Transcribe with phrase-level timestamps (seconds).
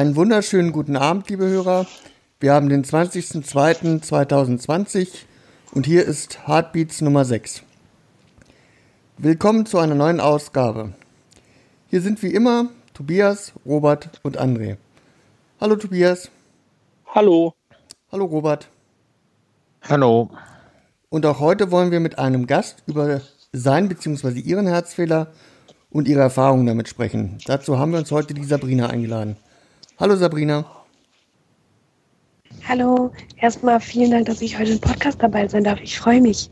[0.00, 1.84] Einen wunderschönen guten Abend, liebe Hörer.
[2.38, 5.08] Wir haben den 20.02.2020
[5.72, 7.62] und hier ist Heartbeats Nummer 6.
[9.18, 10.94] Willkommen zu einer neuen Ausgabe.
[11.90, 14.78] Hier sind wie immer Tobias, Robert und André.
[15.60, 16.30] Hallo Tobias.
[17.14, 17.52] Hallo.
[18.10, 18.70] Hallo Robert.
[19.82, 20.30] Hallo.
[21.10, 23.20] Und auch heute wollen wir mit einem Gast über
[23.52, 24.40] sein bzw.
[24.40, 25.26] ihren Herzfehler
[25.90, 27.36] und ihre Erfahrungen damit sprechen.
[27.44, 29.36] Dazu haben wir uns heute die Sabrina eingeladen.
[30.00, 30.64] Hallo Sabrina.
[32.66, 35.78] Hallo, erstmal vielen Dank, dass ich heute im Podcast dabei sein darf.
[35.82, 36.50] Ich freue mich.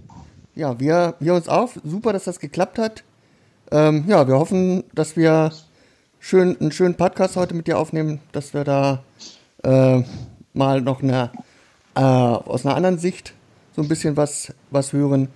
[0.54, 1.70] Ja, wir, wir uns auch.
[1.82, 3.04] Super, dass das geklappt hat.
[3.70, 5.50] Ähm, ja, wir hoffen, dass wir
[6.20, 9.02] schön, einen schönen Podcast heute mit dir aufnehmen, dass wir da
[9.64, 10.02] äh,
[10.52, 11.32] mal noch eine,
[11.94, 13.32] äh, aus einer anderen Sicht
[13.74, 15.28] so ein bisschen was, was hören.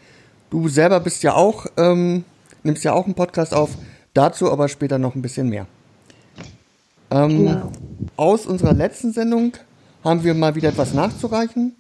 [0.51, 2.27] Du selber bist ja auch, ähm,
[2.63, 3.71] nimmst ja auch einen Podcast auf.
[4.13, 5.67] Dazu aber später noch ein bisschen mehr.
[7.13, 7.73] Ähm, genau.
[8.17, 9.53] Aus unserer letzten Sendung
[10.03, 11.77] haben wir mal wieder etwas nachzureichen.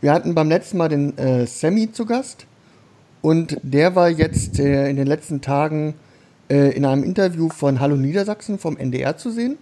[0.00, 2.46] Wir hatten beim letzten Mal den äh, Sammy zu Gast
[3.20, 5.94] und der war jetzt äh, in den letzten Tagen
[6.48, 9.58] äh, in einem Interview von Hallo Niedersachsen vom NDR zu sehen.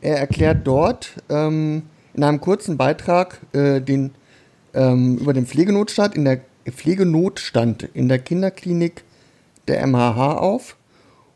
[0.00, 4.10] Er erklärt dort ähm, in einem kurzen Beitrag äh, den,
[4.74, 9.04] ähm, über den Pflegenotstand in der Pflegenotstand in der Kinderklinik
[9.68, 10.76] der MHH auf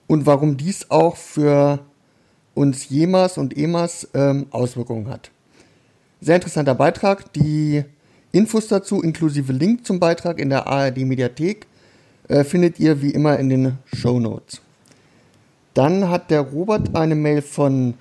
[0.06, 1.80] und warum dies auch für
[2.56, 5.30] uns JEMAS und EMAS ähm, Auswirkungen hat.
[6.20, 7.32] Sehr interessanter Beitrag.
[7.34, 7.84] Die
[8.32, 11.66] Infos dazu inklusive Link zum Beitrag in der ARD Mediathek
[12.28, 14.60] äh, findet ihr wie immer in den Show Notes.
[15.74, 17.94] Dann hat der Robert eine Mail von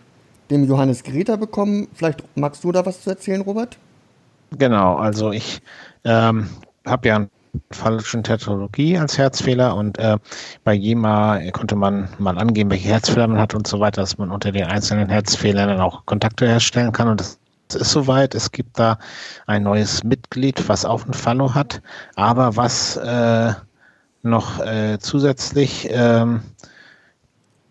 [0.49, 1.87] dem Johannes Greta bekommen.
[1.93, 3.77] Vielleicht magst du da was zu erzählen, Robert?
[4.57, 5.61] Genau, also ich
[6.05, 6.47] ähm,
[6.85, 7.29] habe ja ein
[7.71, 10.17] falschen Tetralogie als Herzfehler und äh,
[10.63, 14.31] bei JEMA konnte man mal angeben, welche Herzfehler man hat und so weiter, dass man
[14.31, 17.39] unter den einzelnen Herzfehlern dann auch Kontakte herstellen kann und das
[17.73, 18.35] ist soweit.
[18.35, 18.99] Es gibt da
[19.47, 21.81] ein neues Mitglied, was auch ein Fallo hat,
[22.15, 23.53] aber was äh,
[24.21, 26.41] noch äh, zusätzlich ähm,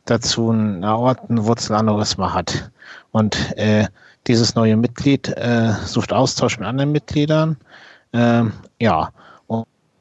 [0.04, 2.70] dazu ein Aortenwurzelaneurysma hat.
[3.12, 3.86] Und äh,
[4.26, 7.56] dieses neue Mitglied äh, sucht Austausch mit anderen Mitgliedern.
[8.12, 9.10] Ähm, ja,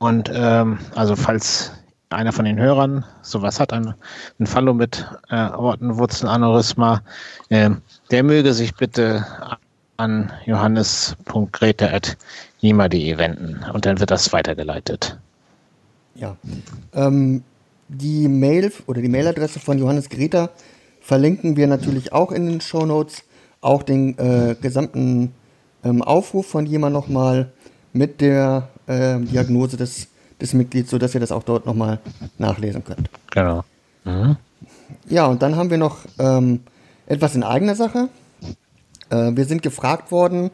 [0.04, 1.72] und ähm, also falls
[2.10, 3.94] einer von den Hörern sowas hat, ein,
[4.38, 7.02] ein Fallo mit äh, Aortenwurzelaneurysma,
[7.48, 7.70] äh,
[8.12, 9.26] der möge sich bitte
[9.96, 15.18] an johannes.grete.jima.de wenden und dann wird das weitergeleitet.
[16.16, 16.36] Ja.
[16.94, 17.46] Ähm,
[17.88, 20.50] die Mail oder die Mailadresse von Johannes Greta
[21.00, 23.24] verlinken wir natürlich auch in den Show Notes,
[23.62, 25.34] auch den äh, gesamten
[25.86, 27.54] ähm, Aufruf von Jima nochmal
[27.94, 30.08] mit der äh, Diagnose des,
[30.42, 32.00] des Mitglieds, sodass ihr das auch dort nochmal
[32.38, 33.10] nachlesen könnt.
[33.32, 33.64] Genau.
[34.04, 34.36] Mhm.
[35.08, 36.62] Ja, und dann haben wir noch ähm,
[37.06, 38.10] etwas in eigener Sache.
[39.10, 40.52] Äh, wir sind gefragt worden,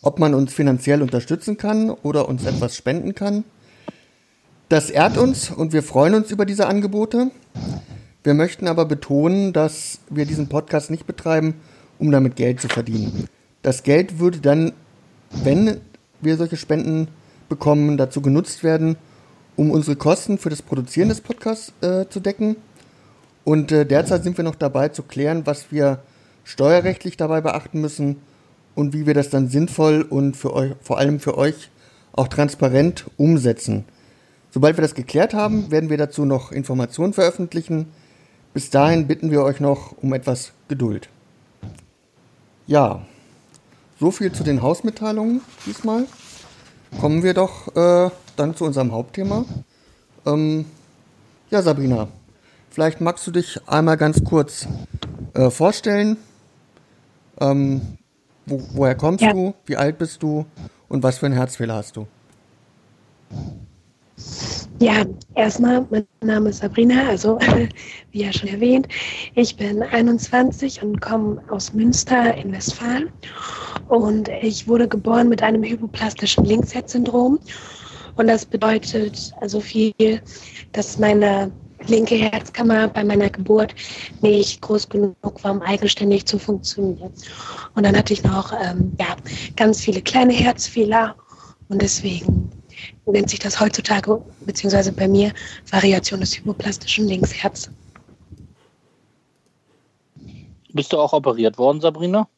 [0.00, 3.44] ob man uns finanziell unterstützen kann oder uns etwas spenden kann.
[4.68, 7.30] Das ehrt uns und wir freuen uns über diese Angebote.
[8.24, 11.54] Wir möchten aber betonen, dass wir diesen Podcast nicht betreiben,
[11.98, 13.28] um damit Geld zu verdienen.
[13.62, 14.72] Das Geld würde dann,
[15.30, 15.80] wenn
[16.22, 17.08] wir solche Spenden
[17.48, 18.96] bekommen, dazu genutzt werden,
[19.56, 22.56] um unsere Kosten für das Produzieren des Podcasts äh, zu decken.
[23.44, 26.00] Und äh, derzeit sind wir noch dabei zu klären, was wir
[26.44, 28.16] steuerrechtlich dabei beachten müssen
[28.74, 31.70] und wie wir das dann sinnvoll und für euch, vor allem für euch
[32.12, 33.84] auch transparent umsetzen.
[34.50, 37.86] Sobald wir das geklärt haben, werden wir dazu noch Informationen veröffentlichen.
[38.52, 41.08] Bis dahin bitten wir euch noch um etwas Geduld.
[42.66, 43.06] Ja,
[44.02, 46.08] so viel zu den Hausmitteilungen diesmal.
[47.00, 49.44] Kommen wir doch äh, dann zu unserem Hauptthema.
[50.26, 50.64] Ähm,
[51.50, 52.08] ja, Sabrina,
[52.68, 54.66] vielleicht magst du dich einmal ganz kurz
[55.34, 56.16] äh, vorstellen.
[57.40, 57.96] Ähm,
[58.44, 59.32] wo, woher kommst ja.
[59.32, 59.54] du?
[59.66, 60.46] Wie alt bist du?
[60.88, 62.08] Und was für einen Herzfehler hast du?
[64.82, 65.04] Ja,
[65.36, 67.38] erstmal, mein Name ist Sabrina, also
[68.10, 68.88] wie ja schon erwähnt.
[69.36, 73.08] Ich bin 21 und komme aus Münster in Westfalen.
[73.86, 77.38] Und ich wurde geboren mit einem hypoplastischen Linksherzsyndrom.
[78.16, 80.20] Und das bedeutet also viel,
[80.72, 81.52] dass meine
[81.86, 83.76] linke Herzkammer bei meiner Geburt
[84.20, 85.14] nicht groß genug
[85.44, 87.12] war, um eigenständig zu funktionieren.
[87.76, 89.14] Und dann hatte ich noch ähm, ja,
[89.54, 91.14] ganz viele kleine Herzfehler
[91.68, 92.50] und deswegen
[93.06, 95.32] nennt sich das heutzutage, beziehungsweise bei mir,
[95.70, 97.70] Variation des hypoplastischen Linksherz.
[100.72, 102.28] Bist du auch operiert worden, Sabrina?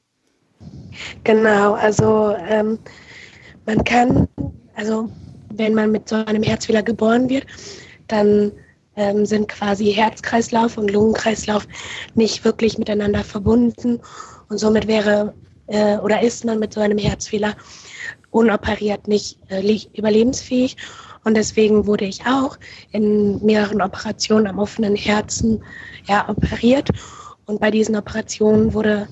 [1.23, 2.79] Genau, also ähm,
[3.67, 4.29] man kann,
[4.75, 5.09] also
[5.51, 7.47] wenn man mit so einem Herzfehler geboren wird,
[8.09, 8.53] dann
[8.97, 11.67] ähm, sind quasi Herzkreislauf und Lungenkreislauf
[12.15, 14.01] nicht wirklich miteinander verbunden
[14.49, 15.35] und somit wäre
[15.67, 17.55] äh, oder ist man mit so einem Herzfehler
[18.35, 20.77] unoperiert nicht äh, überlebensfähig.
[21.23, 22.59] Und deswegen wurde ich auch
[22.91, 25.63] in mehreren Operationen am offenen Herzen
[26.07, 26.91] ja, operiert.
[27.47, 29.09] Und bei diesen Operationen wurde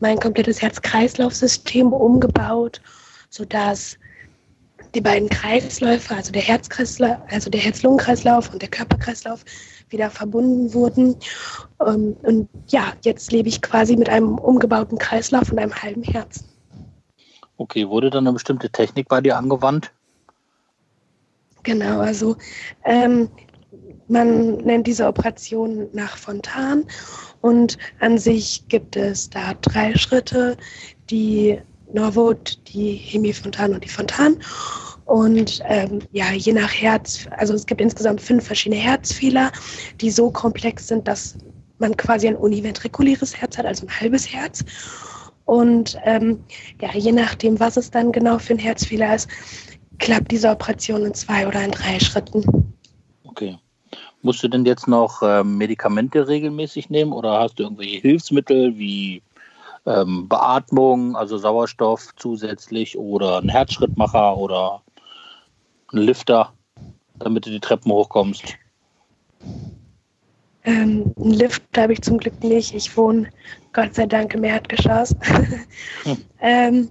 [0.00, 2.80] mein komplettes Herz-Kreislauf-System umgebaut,
[3.28, 3.98] sodass
[4.94, 9.44] die beiden Kreisläufe, also der Herzkreislauf, also der Herz-Lungen-Kreislauf und der Körperkreislauf,
[9.90, 11.16] wieder verbunden wurden.
[11.86, 16.53] Ähm, und ja, jetzt lebe ich quasi mit einem umgebauten Kreislauf und einem halben Herzen.
[17.56, 19.92] Okay, wurde dann eine bestimmte Technik bei dir angewandt?
[21.62, 22.36] Genau, also
[22.84, 23.28] ähm,
[24.08, 26.84] man nennt diese Operation nach Fontan
[27.40, 30.56] und an sich gibt es da drei Schritte,
[31.10, 31.58] die
[31.92, 34.36] Norwood, die Hemifontan und die Fontan.
[35.04, 39.52] Und ähm, ja, je nach Herz, also es gibt insgesamt fünf verschiedene Herzfehler,
[40.00, 41.36] die so komplex sind, dass
[41.78, 44.64] man quasi ein univentrikuläres Herz hat, also ein halbes Herz.
[45.44, 46.42] Und ähm,
[46.80, 49.28] ja, je nachdem, was es dann genau für ein Herzfehler ist,
[49.98, 52.74] klappt diese Operation in zwei oder in drei Schritten.
[53.24, 53.58] Okay.
[54.22, 59.22] Musst du denn jetzt noch ähm, Medikamente regelmäßig nehmen oder hast du irgendwelche Hilfsmittel wie
[59.86, 64.82] ähm, Beatmung, also Sauerstoff zusätzlich oder einen Herzschrittmacher oder
[65.92, 66.52] einen Lifter,
[67.18, 68.44] damit du die Treppen hochkommst?
[70.64, 72.74] Ähm, einen Lift habe ich zum Glück nicht.
[72.74, 73.28] Ich wohne
[73.74, 75.14] Gott sei Dank im Erdgeschoss.
[76.04, 76.16] Hm.
[76.40, 76.90] ähm,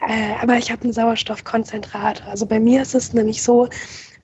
[0.00, 2.26] äh, aber ich habe einen Sauerstoffkonzentrator.
[2.28, 3.68] Also bei mir ist es nämlich so,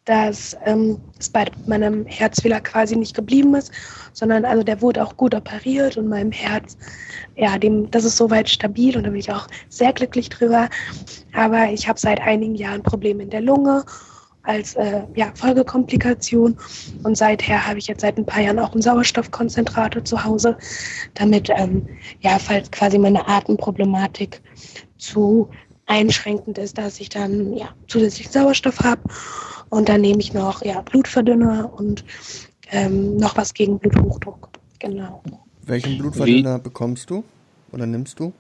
[0.04, 3.72] dass ähm, es bei meinem Herzfehler quasi nicht geblieben ist,
[4.12, 6.76] sondern also der wurde auch gut operiert und meinem Herz,
[7.36, 10.68] ja, dem, das ist soweit stabil und da bin ich auch sehr glücklich drüber.
[11.34, 13.84] Aber ich habe seit einigen Jahren Probleme in der Lunge
[14.42, 16.56] als äh, ja, Folgekomplikation.
[17.02, 20.56] Und seither habe ich jetzt seit ein paar Jahren auch einen Sauerstoffkonzentrator zu Hause,
[21.14, 21.86] damit, ähm,
[22.20, 24.40] ja, falls quasi meine Atemproblematik
[24.98, 25.48] zu
[25.86, 29.02] einschränkend ist, dass ich dann ja, zusätzlich Sauerstoff habe.
[29.70, 32.04] Und dann nehme ich noch ja, Blutverdünner und
[32.70, 34.50] ähm, noch was gegen Bluthochdruck.
[34.78, 35.22] Genau.
[35.64, 36.62] Welchen Blutverdünner Wie?
[36.62, 37.24] bekommst du
[37.72, 38.32] oder nimmst du?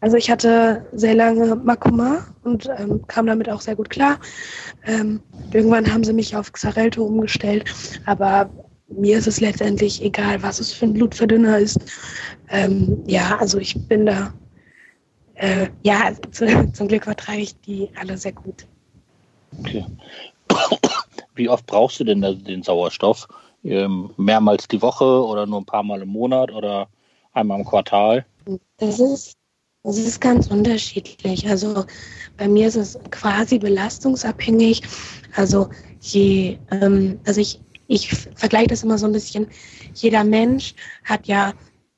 [0.00, 4.18] Also ich hatte sehr lange Makoma und ähm, kam damit auch sehr gut klar.
[4.86, 5.20] Ähm,
[5.52, 8.48] irgendwann haben sie mich auf Xarelto umgestellt, aber
[8.88, 11.78] mir ist es letztendlich egal, was es für ein Blutverdünner ist.
[12.48, 14.32] Ähm, ja, also ich bin da,
[15.34, 18.66] äh, ja, zu, zum Glück vertrage ich die alle sehr gut.
[19.58, 19.84] Okay.
[21.34, 23.28] Wie oft brauchst du denn den Sauerstoff?
[23.64, 26.88] Ähm, mehrmals die Woche oder nur ein paar Mal im Monat oder
[27.32, 28.24] einmal im Quartal?
[28.78, 29.37] Das ist
[29.84, 31.48] es ist ganz unterschiedlich.
[31.48, 31.84] Also
[32.36, 34.82] bei mir ist es quasi belastungsabhängig.
[35.34, 35.68] Also
[36.00, 39.46] je, ähm, also ich, ich vergleiche das immer so ein bisschen.
[39.94, 41.54] Jeder Mensch hat ja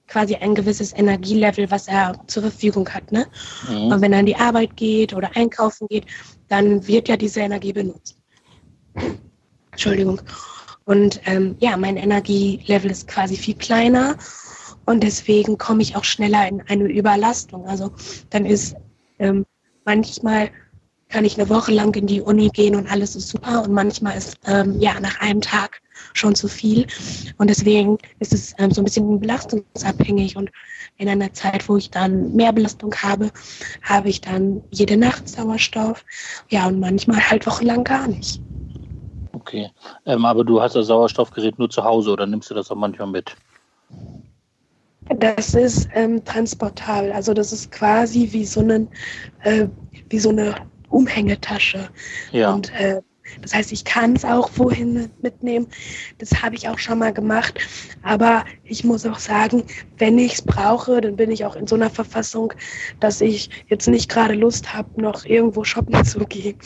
[0.06, 3.12] quasi ein gewisses Energielevel, was er zur Verfügung hat.
[3.12, 3.26] Ne?
[3.68, 3.92] Mhm.
[3.92, 6.04] Und wenn er an die Arbeit geht oder einkaufen geht,
[6.48, 8.18] dann wird ja diese Energie benutzt.
[9.70, 10.20] Entschuldigung.
[10.84, 14.16] Und ähm, ja, mein Energielevel ist quasi viel kleiner
[14.86, 17.66] und deswegen komme ich auch schneller in eine Überlastung.
[17.66, 17.92] Also
[18.30, 18.76] dann ist
[19.18, 19.46] ähm,
[19.84, 20.50] manchmal
[21.08, 24.16] kann ich eine Woche lang in die Uni gehen und alles ist super und manchmal
[24.16, 25.82] ist ähm, ja nach einem Tag
[26.14, 26.86] schon zu viel
[27.38, 30.50] und deswegen ist es ähm, so ein bisschen belastungsabhängig und
[30.96, 33.30] in einer Zeit, wo ich dann mehr Belastung habe,
[33.82, 36.04] habe ich dann jede Nacht Sauerstoff,
[36.48, 38.40] ja und manchmal halt wochenlang gar nicht.
[39.32, 39.70] Okay,
[40.06, 43.08] ähm, aber du hast das Sauerstoffgerät nur zu Hause oder nimmst du das auch manchmal
[43.08, 43.34] mit?
[45.18, 47.12] Das ist ähm, transportabel.
[47.12, 48.88] Also das ist quasi wie so, einen,
[49.42, 49.66] äh,
[50.08, 50.54] wie so eine
[50.88, 51.88] Umhängetasche.
[52.32, 52.52] Ja.
[52.52, 53.00] Und äh,
[53.42, 55.66] das heißt, ich kann es auch wohin mitnehmen.
[56.18, 57.58] Das habe ich auch schon mal gemacht.
[58.02, 59.64] Aber ich muss auch sagen,
[59.98, 62.52] wenn ich es brauche, dann bin ich auch in so einer Verfassung,
[63.00, 66.56] dass ich jetzt nicht gerade Lust habe, noch irgendwo shoppen zu gehen.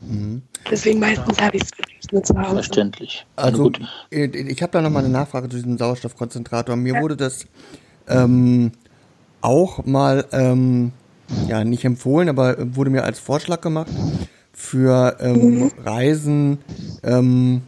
[0.00, 0.42] Mhm.
[0.70, 2.54] Deswegen meistens habe ich es nur zu Hause.
[2.54, 3.26] Verständlich.
[3.36, 3.70] Also,
[4.10, 6.76] ich habe da nochmal eine Nachfrage zu diesem Sauerstoffkonzentrator.
[6.76, 7.02] Mir ja.
[7.02, 7.46] wurde das
[8.08, 8.72] ähm,
[9.40, 10.92] auch mal ähm,
[11.48, 13.90] ja nicht empfohlen, aber wurde mir als Vorschlag gemacht
[14.52, 15.72] für ähm, mhm.
[15.84, 16.58] Reisen
[17.02, 17.62] ähm,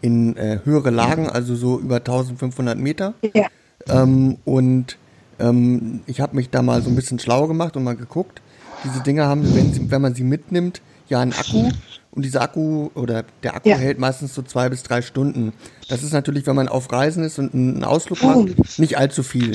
[0.00, 3.14] in äh, höhere Lagen, also so über 1500 Meter.
[3.34, 3.46] Ja.
[3.88, 4.98] Ähm, und
[5.38, 8.42] ähm, ich habe mich da mal so ein bisschen schlau gemacht und mal geguckt.
[8.84, 11.70] Diese Dinger haben, wenn, sie, wenn man sie mitnimmt, ja einen Akku.
[12.10, 13.76] Und dieser Akku oder der Akku ja.
[13.76, 15.52] hält meistens so zwei bis drei Stunden.
[15.88, 18.62] Das ist natürlich, wenn man auf Reisen ist und einen Ausflug macht, oh.
[18.78, 19.54] nicht allzu viel.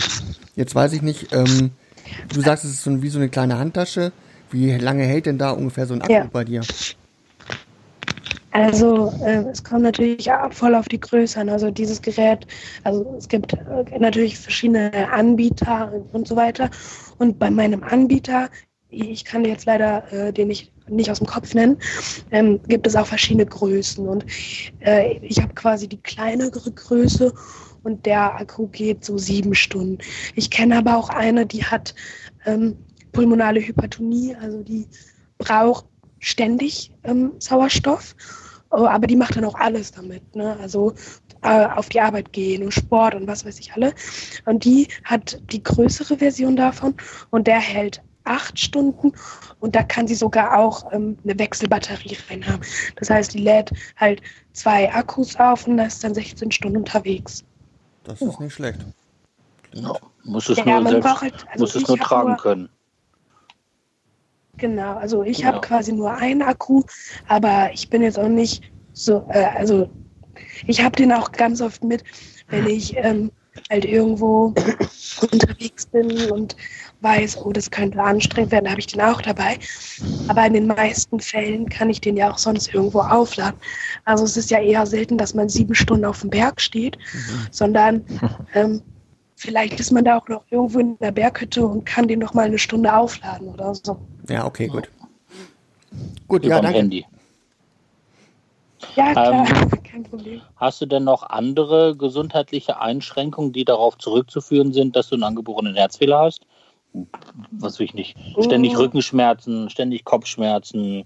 [0.55, 1.71] Jetzt weiß ich nicht, ähm,
[2.33, 4.11] du sagst, es ist so wie so eine kleine Handtasche.
[4.51, 6.29] Wie lange hält denn da ungefähr so ein Akku ja.
[6.31, 6.61] bei dir?
[8.51, 11.49] Also äh, es kommt natürlich voll auf die Größe an.
[11.49, 12.45] Also dieses Gerät,
[12.83, 16.69] also es gibt äh, natürlich verschiedene Anbieter und so weiter.
[17.17, 18.49] Und bei meinem Anbieter,
[18.93, 21.77] ich kann jetzt leider äh, den nicht, nicht aus dem Kopf nennen,
[22.31, 24.07] ähm, gibt es auch verschiedene Größen.
[24.07, 24.25] Und
[24.79, 27.33] äh, ich habe quasi die kleinere Größe
[27.83, 29.97] und der Akku geht so sieben Stunden.
[30.35, 31.93] Ich kenne aber auch eine, die hat
[32.45, 32.77] ähm,
[33.11, 34.87] pulmonale Hypertonie, also die
[35.37, 35.85] braucht
[36.19, 38.15] ständig ähm, Sauerstoff,
[38.71, 40.35] oh, aber die macht dann auch alles damit.
[40.35, 40.57] Ne?
[40.59, 40.93] Also
[41.43, 43.93] äh, auf die Arbeit gehen und Sport und was weiß ich alle.
[44.45, 46.95] Und die hat die größere Version davon
[47.29, 49.11] und der hält acht Stunden
[49.59, 52.65] und da kann sie sogar auch ähm, eine Wechselbatterie reinhaben.
[52.97, 54.21] Das heißt, die lädt halt
[54.53, 57.43] zwei Akkus auf und ist dann 16 Stunden unterwegs.
[58.03, 58.79] Das ist nicht schlecht.
[59.73, 62.69] Ja, muss es ja, nur, selbst, halt, also muss es nur tragen nur, können.
[64.57, 65.47] Genau, also ich ja.
[65.47, 66.83] habe quasi nur einen Akku,
[67.27, 68.63] aber ich bin jetzt auch nicht
[68.93, 69.89] so, äh, also
[70.67, 72.03] ich habe den auch ganz oft mit,
[72.49, 73.31] wenn ich ähm,
[73.69, 74.53] halt irgendwo
[75.31, 76.55] unterwegs bin und
[77.03, 79.59] weiß, oh, das könnte anstrengend werden, habe ich den auch dabei.
[80.27, 83.59] Aber in den meisten Fällen kann ich den ja auch sonst irgendwo aufladen.
[84.05, 87.47] Also es ist ja eher selten, dass man sieben Stunden auf dem Berg steht, mhm.
[87.51, 88.05] sondern
[88.53, 88.81] ähm,
[89.35, 92.45] vielleicht ist man da auch noch irgendwo in der Berghütte und kann den noch mal
[92.45, 93.97] eine Stunde aufladen oder so.
[94.29, 94.89] Ja, okay, gut.
[96.27, 96.79] Gut, ja, danke.
[96.79, 97.05] Handy.
[98.95, 100.41] Ja, klar, ähm, kein Problem.
[100.55, 105.75] Hast du denn noch andere gesundheitliche Einschränkungen, die darauf zurückzuführen sind, dass du einen angeborenen
[105.75, 106.45] Herzfehler hast?
[107.51, 108.17] Was will ich nicht?
[108.39, 108.81] Ständig oh.
[108.81, 111.05] Rückenschmerzen, ständig Kopfschmerzen,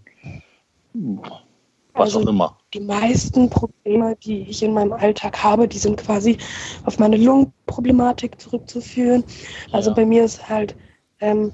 [0.94, 2.58] was also auch immer.
[2.74, 6.38] Die meisten Probleme, die ich in meinem Alltag habe, die sind quasi
[6.86, 9.24] auf meine Lungenproblematik zurückzuführen.
[9.72, 9.96] Also ja.
[9.96, 10.76] bei mir ist halt,
[11.22, 11.52] ähm,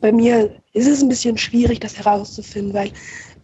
[0.00, 2.90] bei mir ist es ein bisschen schwierig, das herauszufinden, weil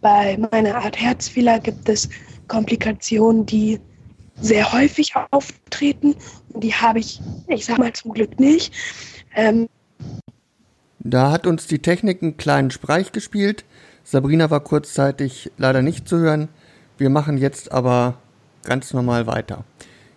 [0.01, 2.09] bei meiner Art Herzfehler gibt es
[2.47, 3.79] Komplikationen, die
[4.41, 6.15] sehr häufig auftreten
[6.53, 8.73] und die habe ich, ich sag mal zum Glück nicht.
[9.35, 9.69] Ähm,
[10.99, 13.65] da hat uns die Technik einen kleinen Streich gespielt.
[14.03, 16.49] Sabrina war kurzzeitig leider nicht zu hören.
[16.97, 18.15] Wir machen jetzt aber
[18.63, 19.63] ganz normal weiter.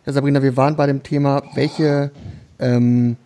[0.05, 2.11] Ja, Sabrina, wir waren bei dem Thema, welche
[2.59, 3.17] ähm,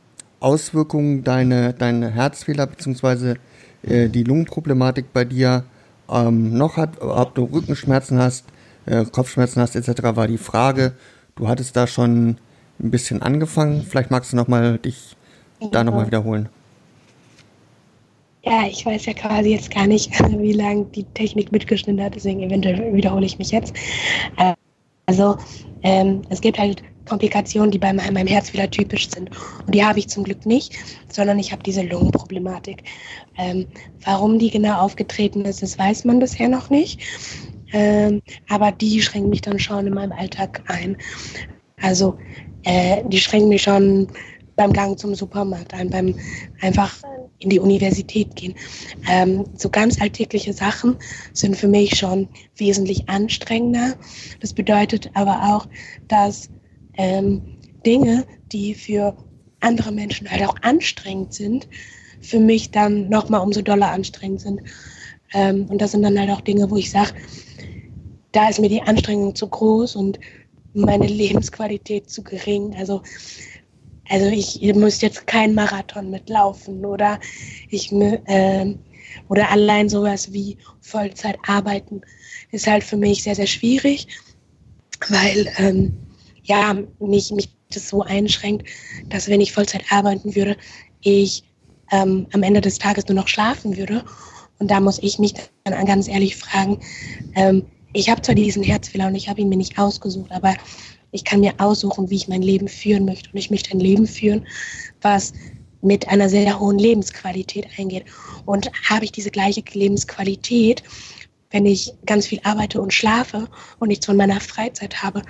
[0.40, 3.36] Auswirkungen deine, deine Herzfehler bzw.
[3.82, 5.64] Äh, die Lungenproblematik bei dir
[6.10, 8.44] ähm, noch hat, ob du Rückenschmerzen hast,
[8.84, 10.02] äh, Kopfschmerzen hast etc.
[10.16, 10.92] war die Frage.
[11.34, 12.36] Du hattest da schon
[12.78, 13.82] ein bisschen angefangen.
[13.82, 15.16] Vielleicht magst du noch mal dich.
[15.70, 16.48] Da nochmal wiederholen.
[18.44, 22.42] Ja, ich weiß ja quasi jetzt gar nicht, wie lange die Technik mitgeschnitten hat, deswegen
[22.42, 23.74] eventuell wiederhole ich mich jetzt.
[25.06, 25.36] Also,
[25.82, 29.30] ähm, es gibt halt Komplikationen, die bei meinem Herz wieder typisch sind.
[29.64, 30.76] Und die habe ich zum Glück nicht,
[31.08, 32.82] sondern ich habe diese Lungenproblematik.
[33.38, 33.66] Ähm,
[34.04, 37.00] warum die genau aufgetreten ist, das weiß man bisher noch nicht.
[37.72, 40.96] Ähm, aber die schränken mich dann schon in meinem Alltag ein.
[41.80, 42.18] Also,
[42.64, 44.08] äh, die schränken mich schon
[44.56, 46.14] beim Gang zum Supermarkt ein, beim
[46.60, 47.02] einfach
[47.38, 48.54] in die Universität gehen.
[49.08, 50.96] Ähm, so ganz alltägliche Sachen
[51.32, 53.94] sind für mich schon wesentlich anstrengender.
[54.40, 55.68] Das bedeutet aber auch,
[56.08, 56.48] dass
[56.96, 57.42] ähm,
[57.84, 59.16] Dinge, die für
[59.60, 61.68] andere Menschen halt auch anstrengend sind,
[62.20, 64.62] für mich dann nochmal umso doller anstrengend sind.
[65.34, 67.12] Ähm, und das sind dann halt auch Dinge, wo ich sage,
[68.32, 70.18] da ist mir die Anstrengung zu groß und
[70.74, 72.74] meine Lebensqualität zu gering.
[72.76, 73.02] Also
[74.08, 77.18] also ich muss jetzt keinen Marathon mitlaufen oder
[77.70, 78.74] ich äh,
[79.28, 82.02] oder allein sowas wie Vollzeit arbeiten
[82.50, 84.06] ist halt für mich sehr, sehr schwierig,
[85.08, 85.96] weil ähm,
[86.44, 88.68] ja, mich, mich das so einschränkt,
[89.08, 90.56] dass wenn ich Vollzeit arbeiten würde,
[91.00, 91.44] ich
[91.90, 94.04] ähm, am Ende des Tages nur noch schlafen würde.
[94.58, 95.34] Und da muss ich mich
[95.64, 96.80] dann ganz ehrlich fragen,
[97.34, 100.54] ähm, ich habe zwar diesen Herzfehler und ich habe ihn mir nicht ausgesucht, aber
[101.16, 103.30] ich kann mir aussuchen, wie ich mein Leben führen möchte.
[103.32, 104.46] Und ich möchte ein Leben führen,
[105.00, 105.32] was
[105.82, 108.04] mit einer sehr hohen Lebensqualität eingeht.
[108.44, 110.82] Und habe ich diese gleiche Lebensqualität,
[111.50, 115.22] wenn ich ganz viel arbeite und schlafe und nichts von meiner Freizeit habe.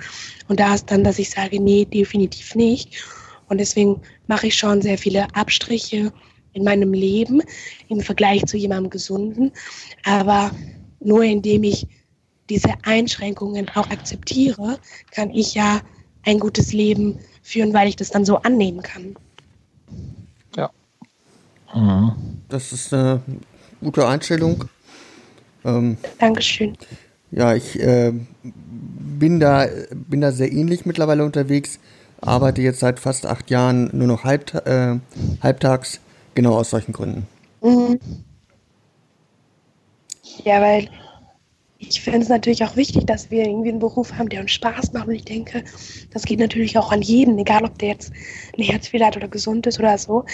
[0.47, 3.03] Und da ist dann, dass ich sage, nee, definitiv nicht.
[3.49, 6.11] Und deswegen mache ich schon sehr viele Abstriche
[6.53, 7.41] in meinem Leben
[7.87, 9.51] im Vergleich zu jemandem Gesunden.
[10.03, 10.51] Aber
[10.99, 11.87] nur indem ich
[12.49, 14.79] diese Einschränkungen auch akzeptiere,
[15.11, 15.81] kann ich ja
[16.23, 19.15] ein gutes Leben führen, weil ich das dann so annehmen kann.
[20.55, 20.69] Ja.
[21.73, 22.11] Mhm.
[22.49, 23.21] Das ist eine
[23.81, 24.65] gute Einstellung.
[25.65, 26.77] Ähm, Dankeschön.
[27.31, 28.13] Ja, ich äh,
[28.43, 31.79] bin, da, bin da sehr ähnlich mittlerweile unterwegs,
[32.21, 34.99] arbeite jetzt seit fast acht Jahren nur noch halb, äh,
[35.41, 35.99] halbtags,
[36.35, 37.27] genau aus solchen Gründen.
[37.61, 37.99] Mhm.
[40.45, 40.89] Ja, weil
[41.79, 44.93] ich finde es natürlich auch wichtig, dass wir irgendwie einen Beruf haben, der uns Spaß
[44.93, 45.07] macht.
[45.07, 45.63] Und ich denke,
[46.11, 48.11] das geht natürlich auch an jeden, egal ob der jetzt
[48.57, 50.25] ein Herzfehler hat oder gesund ist oder so.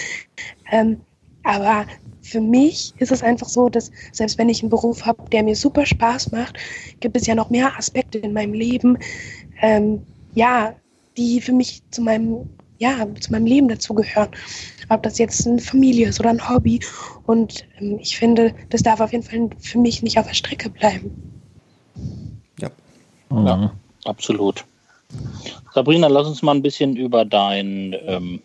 [0.70, 1.00] Ähm,
[1.42, 1.86] aber
[2.22, 5.54] für mich ist es einfach so, dass selbst wenn ich einen Beruf habe, der mir
[5.54, 6.56] super Spaß macht,
[7.00, 8.98] gibt es ja noch mehr Aspekte in meinem Leben,
[9.60, 10.74] ähm, ja,
[11.18, 12.48] die für mich zu meinem,
[12.78, 14.30] ja, zu meinem Leben dazugehören.
[14.88, 16.80] Ob das jetzt eine Familie ist oder ein Hobby.
[17.26, 20.70] Und ähm, ich finde, das darf auf jeden Fall für mich nicht auf der Strecke
[20.70, 21.33] bleiben.
[22.58, 22.70] Ja.
[23.30, 23.46] Mhm.
[23.46, 23.72] Ja,
[24.04, 24.64] absolut.
[25.72, 28.42] Sabrina, lass uns mal ein bisschen über dein, ähm,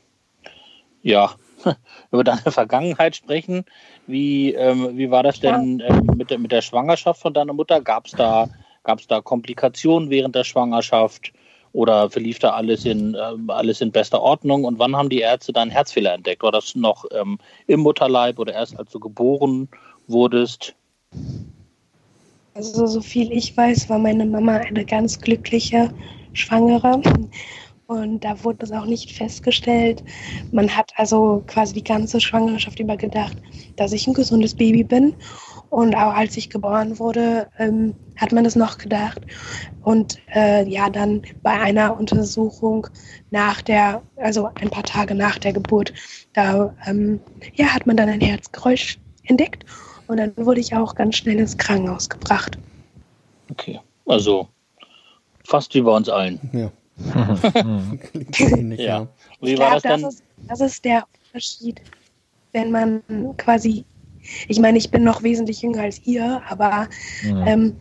[1.01, 1.31] ja,
[2.11, 3.65] über deine Vergangenheit sprechen.
[4.07, 7.81] Wie, ähm, wie war das denn ähm, mit, der, mit der Schwangerschaft von deiner Mutter?
[7.81, 8.49] Gab es da,
[8.83, 11.31] gab's da Komplikationen während der Schwangerschaft?
[11.71, 14.63] Oder verlief da alles in, äh, alles in bester Ordnung?
[14.63, 16.41] Und wann haben die Ärzte deinen Herzfehler entdeckt?
[16.41, 17.37] War das noch ähm,
[17.67, 19.69] im Mutterleib oder erst als du geboren
[20.07, 20.73] wurdest?
[22.59, 25.93] Also so viel ich weiß, war meine Mama eine ganz glückliche
[26.33, 27.01] Schwangere.
[27.87, 30.03] Und da wurde das auch nicht festgestellt.
[30.51, 33.37] Man hat also quasi die ganze Schwangerschaft über gedacht,
[33.77, 35.15] dass ich ein gesundes Baby bin.
[35.69, 39.21] Und auch als ich geboren wurde, ähm, hat man das noch gedacht.
[39.83, 42.87] Und äh, ja, dann bei einer Untersuchung
[43.31, 45.93] nach der, also ein paar Tage nach der Geburt,
[46.33, 47.21] da ähm,
[47.53, 49.63] ja, hat man dann ein Herzgeräusch entdeckt.
[50.09, 52.57] Und dann wurde ich auch ganz schnell ins Krankenhaus gebracht.
[53.51, 54.47] Okay, also
[55.45, 56.39] fast wie bei uns allen.
[56.51, 56.71] Ja.
[58.39, 59.07] Ähnlich, ja.
[59.39, 60.01] Wie war das dann?
[60.01, 61.79] Das ist, das ist der Unterschied,
[62.53, 63.03] wenn man
[63.37, 63.85] quasi,
[64.47, 66.89] ich meine, ich bin noch wesentlich jünger als ihr, aber
[67.23, 67.45] ja.
[67.45, 67.75] ähm,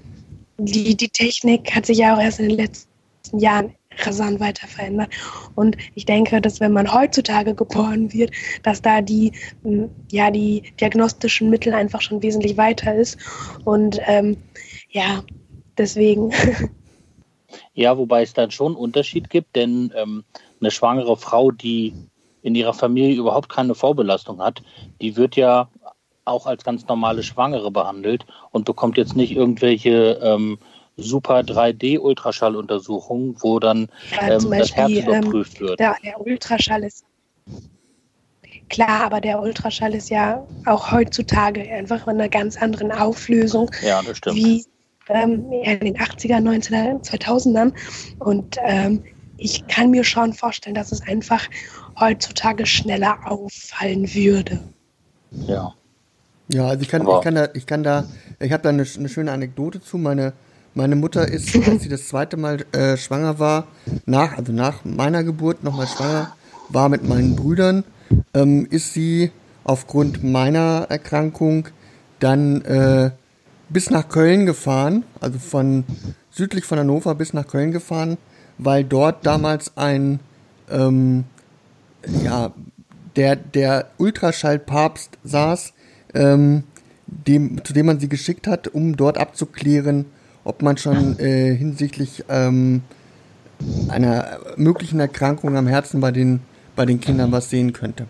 [0.59, 3.73] die, die Technik hat sich ja auch erst in den letzten Jahren
[4.07, 5.11] rasant weiter verändert.
[5.55, 8.31] Und ich denke, dass wenn man heutzutage geboren wird,
[8.63, 9.33] dass da die,
[10.11, 13.19] ja, die diagnostischen Mittel einfach schon wesentlich weiter ist.
[13.65, 14.37] Und ähm,
[14.91, 15.23] ja,
[15.77, 16.33] deswegen.
[17.73, 20.25] Ja, wobei es dann schon einen Unterschied gibt, denn ähm,
[20.61, 21.95] eine schwangere Frau, die
[22.43, 24.63] in ihrer Familie überhaupt keine Vorbelastung hat,
[25.01, 25.71] die wird ja
[26.25, 30.59] auch als ganz normale Schwangere behandelt und bekommt jetzt nicht irgendwelche ähm,
[30.99, 33.89] super 3D-Ultraschalluntersuchungen, wo dann
[34.21, 35.81] ähm, Beispiel, das Herz ähm, überprüft wird.
[35.81, 37.05] Der, der Ultraschall ist
[38.69, 43.71] Klar, aber der Ultraschall ist ja auch heutzutage einfach in einer ganz anderen Auflösung.
[43.83, 44.37] Ja, das stimmt.
[44.37, 44.67] Wie
[45.09, 47.73] ähm, in den 80er, 90er, 2000ern.
[48.19, 49.03] Und ähm,
[49.39, 51.49] ich kann mir schon vorstellen, dass es einfach
[51.99, 54.61] heutzutage schneller auffallen würde.
[55.31, 55.75] Ja.
[56.51, 58.05] Ja, also ich kann, ich kann da, ich kann da,
[58.41, 59.99] ich habe da eine, eine, schöne Anekdote zu.
[59.99, 60.33] Meine,
[60.79, 63.67] meine Mutter ist, als sie das zweite Mal äh, schwanger war,
[64.07, 66.33] nach, also nach meiner Geburt nochmal schwanger
[66.69, 67.83] war mit meinen Brüdern,
[68.33, 69.33] ähm, ist sie
[69.65, 71.67] aufgrund meiner Erkrankung
[72.21, 73.11] dann äh,
[73.69, 75.85] bis nach Köln gefahren, also von
[76.31, 78.17] südlich von Hannover bis nach Köln gefahren,
[78.57, 80.21] weil dort damals ein,
[80.71, 81.25] ähm,
[82.23, 82.53] ja,
[83.17, 85.73] der, der Ultraschallpapst saß,
[86.15, 86.63] ähm,
[87.09, 90.07] dem, zu dem man sie geschickt hat, um dort abzuklären,
[90.45, 92.83] ob man schon äh, hinsichtlich ähm,
[93.89, 96.41] einer möglichen Erkrankung am Herzen bei den,
[96.77, 98.07] bei den Kindern was sehen könnte.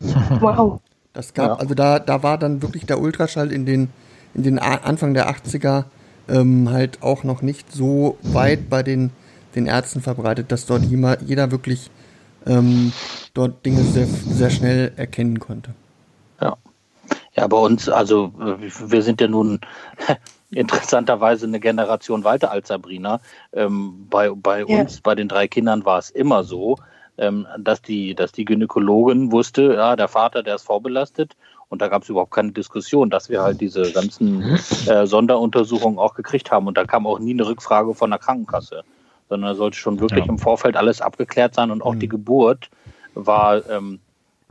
[0.00, 0.80] Wow.
[1.12, 1.54] Das gab, ja.
[1.56, 3.88] also da, da war dann wirklich der Ultraschall in den,
[4.34, 5.84] in den Anfang der 80er
[6.28, 9.10] ähm, halt auch noch nicht so weit bei den,
[9.54, 11.90] den Ärzten verbreitet, dass dort jeder, jeder wirklich
[12.46, 12.92] ähm,
[13.32, 15.74] dort Dinge sehr, sehr schnell erkennen konnte.
[17.36, 17.46] Ja.
[17.46, 19.60] Bei uns, also wir sind ja nun
[20.50, 23.20] interessanterweise eine Generation weiter als Sabrina.
[23.52, 24.80] Ähm, bei bei ja.
[24.80, 26.76] uns, bei den drei Kindern war es immer so,
[27.18, 31.36] ähm, dass, die, dass die Gynäkologin wusste, ja, der Vater, der ist vorbelastet.
[31.68, 36.14] Und da gab es überhaupt keine Diskussion, dass wir halt diese ganzen äh, Sonderuntersuchungen auch
[36.14, 36.66] gekriegt haben.
[36.66, 38.84] Und da kam auch nie eine Rückfrage von der Krankenkasse,
[39.28, 40.30] sondern da sollte schon wirklich ja.
[40.30, 41.70] im Vorfeld alles abgeklärt sein.
[41.70, 42.00] Und auch mhm.
[42.00, 42.70] die Geburt
[43.14, 43.98] war, ähm,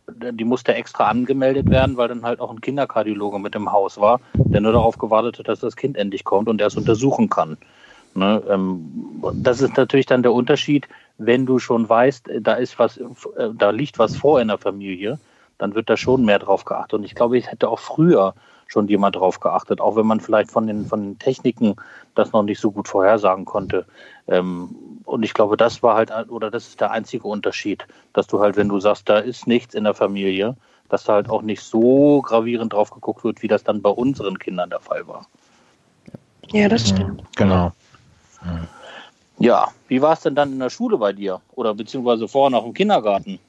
[0.07, 4.19] die musste extra angemeldet werden, weil dann halt auch ein Kinderkardiologe mit im Haus war,
[4.33, 7.57] der nur darauf gewartet hat, dass das Kind endlich kommt und er es untersuchen kann.
[8.15, 10.87] Ne, ähm, das ist natürlich dann der Unterschied,
[11.17, 13.03] wenn du schon weißt, da ist was, äh,
[13.55, 15.19] da liegt was vor in der Familie,
[15.57, 16.93] dann wird da schon mehr drauf geachtet.
[16.93, 18.35] Und ich glaube, ich hätte auch früher
[18.67, 21.75] schon jemand drauf geachtet, auch wenn man vielleicht von den, von den Techniken
[22.15, 23.85] das noch nicht so gut vorhersagen konnte.
[24.27, 28.39] Ähm, und ich glaube, das war halt, oder das ist der einzige Unterschied, dass du
[28.39, 30.55] halt, wenn du sagst, da ist nichts in der Familie,
[30.89, 34.39] dass da halt auch nicht so gravierend drauf geguckt wird, wie das dann bei unseren
[34.39, 35.25] Kindern der Fall war.
[36.51, 37.23] Ja, das stimmt.
[37.36, 37.71] Genau.
[39.39, 41.41] Ja, wie war es denn dann in der Schule bei dir?
[41.55, 43.39] Oder beziehungsweise vorher noch im Kindergarten?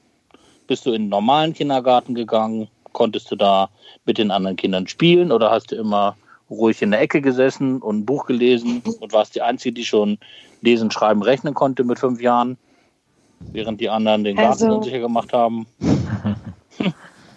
[0.66, 2.68] Bist du in den normalen Kindergarten gegangen?
[2.92, 3.68] Konntest du da
[4.04, 6.16] mit den anderen Kindern spielen oder hast du immer
[6.54, 10.18] ruhig in der Ecke gesessen und ein Buch gelesen und warst die Einzige, die schon
[10.60, 12.56] lesen, schreiben, rechnen konnte mit fünf Jahren,
[13.52, 15.66] während die anderen den Garten also, unsicher gemacht haben?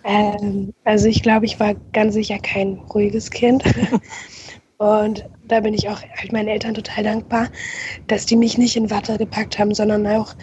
[0.08, 3.62] Ähm, also ich glaube, ich war ganz sicher kein ruhiges Kind.
[4.77, 7.47] Und da bin ich auch halt meinen Eltern total dankbar,
[8.08, 10.34] dass die mich nicht in Watte gepackt haben, sondern auch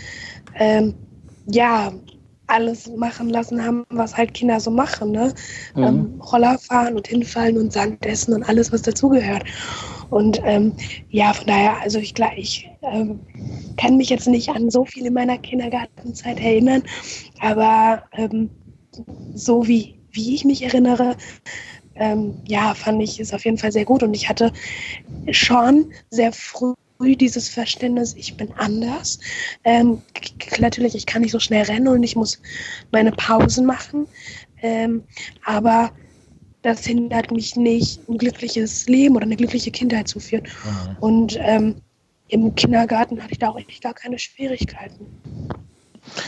[0.56, 0.94] ähm,
[1.46, 1.92] ja
[2.46, 5.32] alles machen lassen haben, was halt Kinder so machen, ne?
[5.74, 5.82] Mhm.
[5.82, 9.44] Ähm, Roller fahren und hinfallen und Sand essen und alles, was dazugehört.
[10.10, 10.72] Und ähm,
[11.10, 13.20] ja, von daher, also ich, ich ähm,
[13.76, 16.82] kann mich jetzt nicht an so viel in meiner Kindergartenzeit erinnern,
[17.40, 18.50] aber ähm,
[19.34, 21.16] so wie, wie ich mich erinnere,
[21.96, 24.02] ähm, ja, fand ich es auf jeden Fall sehr gut.
[24.02, 24.52] Und ich hatte
[25.30, 29.18] schon sehr früh dieses Verständnis, ich bin anders.
[29.64, 30.00] Ähm,
[30.58, 32.40] natürlich, ich kann nicht so schnell rennen und ich muss
[32.92, 34.06] meine Pausen machen.
[34.62, 35.02] Ähm,
[35.44, 35.90] aber
[36.62, 40.44] das hindert mich nicht, ein glückliches Leben oder eine glückliche Kindheit zu führen.
[40.44, 40.96] Mhm.
[41.00, 41.76] Und ähm,
[42.28, 45.06] im Kindergarten hatte ich da auch eigentlich gar keine Schwierigkeiten.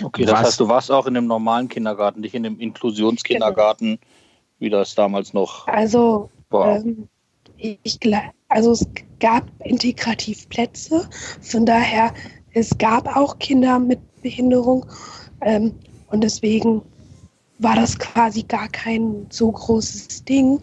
[0.02, 0.46] Okay, das Was?
[0.46, 4.00] heißt, du warst auch in einem normalen Kindergarten, nicht in einem Inklusionskindergarten, genau.
[4.58, 6.76] wie das damals noch also, war.
[6.76, 7.08] Ähm,
[7.58, 7.98] ich,
[8.48, 8.86] also es
[9.20, 11.08] gab integrativ Plätze,
[11.40, 12.12] von daher
[12.52, 14.86] es gab auch Kinder mit Behinderung
[15.42, 15.74] ähm,
[16.08, 16.82] und deswegen
[17.58, 20.60] war das quasi gar kein so großes Ding.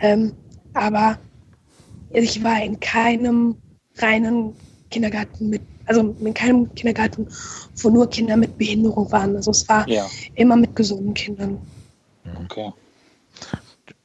[0.00, 0.32] Ähm,
[0.74, 1.18] aber
[2.10, 3.56] ich war in keinem
[3.96, 4.54] reinen
[4.90, 7.28] Kindergarten mit, also in keinem Kindergarten,
[7.76, 9.36] wo nur Kinder mit Behinderung waren.
[9.36, 10.06] Also es war ja.
[10.34, 11.58] immer mit gesunden Kindern.
[12.44, 12.72] Okay.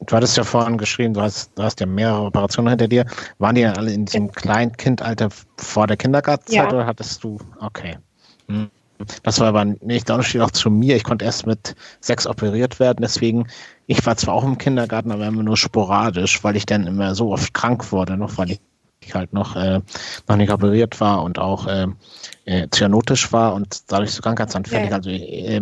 [0.06, 3.06] Du hattest ja vorhin geschrieben, du hast, du hast ja mehrere Operationen hinter dir.
[3.40, 4.32] Waren die ja alle in diesem ja.
[4.32, 6.68] Kleinkindalter vor der Kindergartenzeit ja.
[6.68, 7.98] oder hattest du, okay.
[8.48, 8.70] Hm.
[9.24, 10.96] Das war aber nicht der Unterschied auch zu mir.
[10.96, 13.00] Ich konnte erst mit sechs operiert werden.
[13.02, 13.48] Deswegen,
[13.88, 17.32] ich war zwar auch im Kindergarten, aber immer nur sporadisch, weil ich dann immer so
[17.32, 18.62] oft krank wurde, noch weil ich
[19.14, 19.82] halt noch, äh,
[20.28, 21.88] noch nicht operiert war und auch äh,
[22.46, 24.92] äh, cyanotisch war und dadurch so krankheitsanfällig.
[24.92, 24.96] Ja.
[24.96, 25.62] Also äh,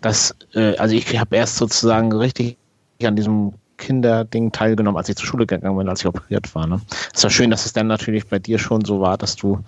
[0.00, 2.56] das, äh, also ich habe erst sozusagen richtig
[3.04, 6.66] an diesem Kinderding teilgenommen, als ich zur Schule gegangen bin, als ich operiert war.
[6.66, 6.80] Ne?
[7.12, 9.58] Es war schön, dass es dann natürlich bei dir schon so war, dass du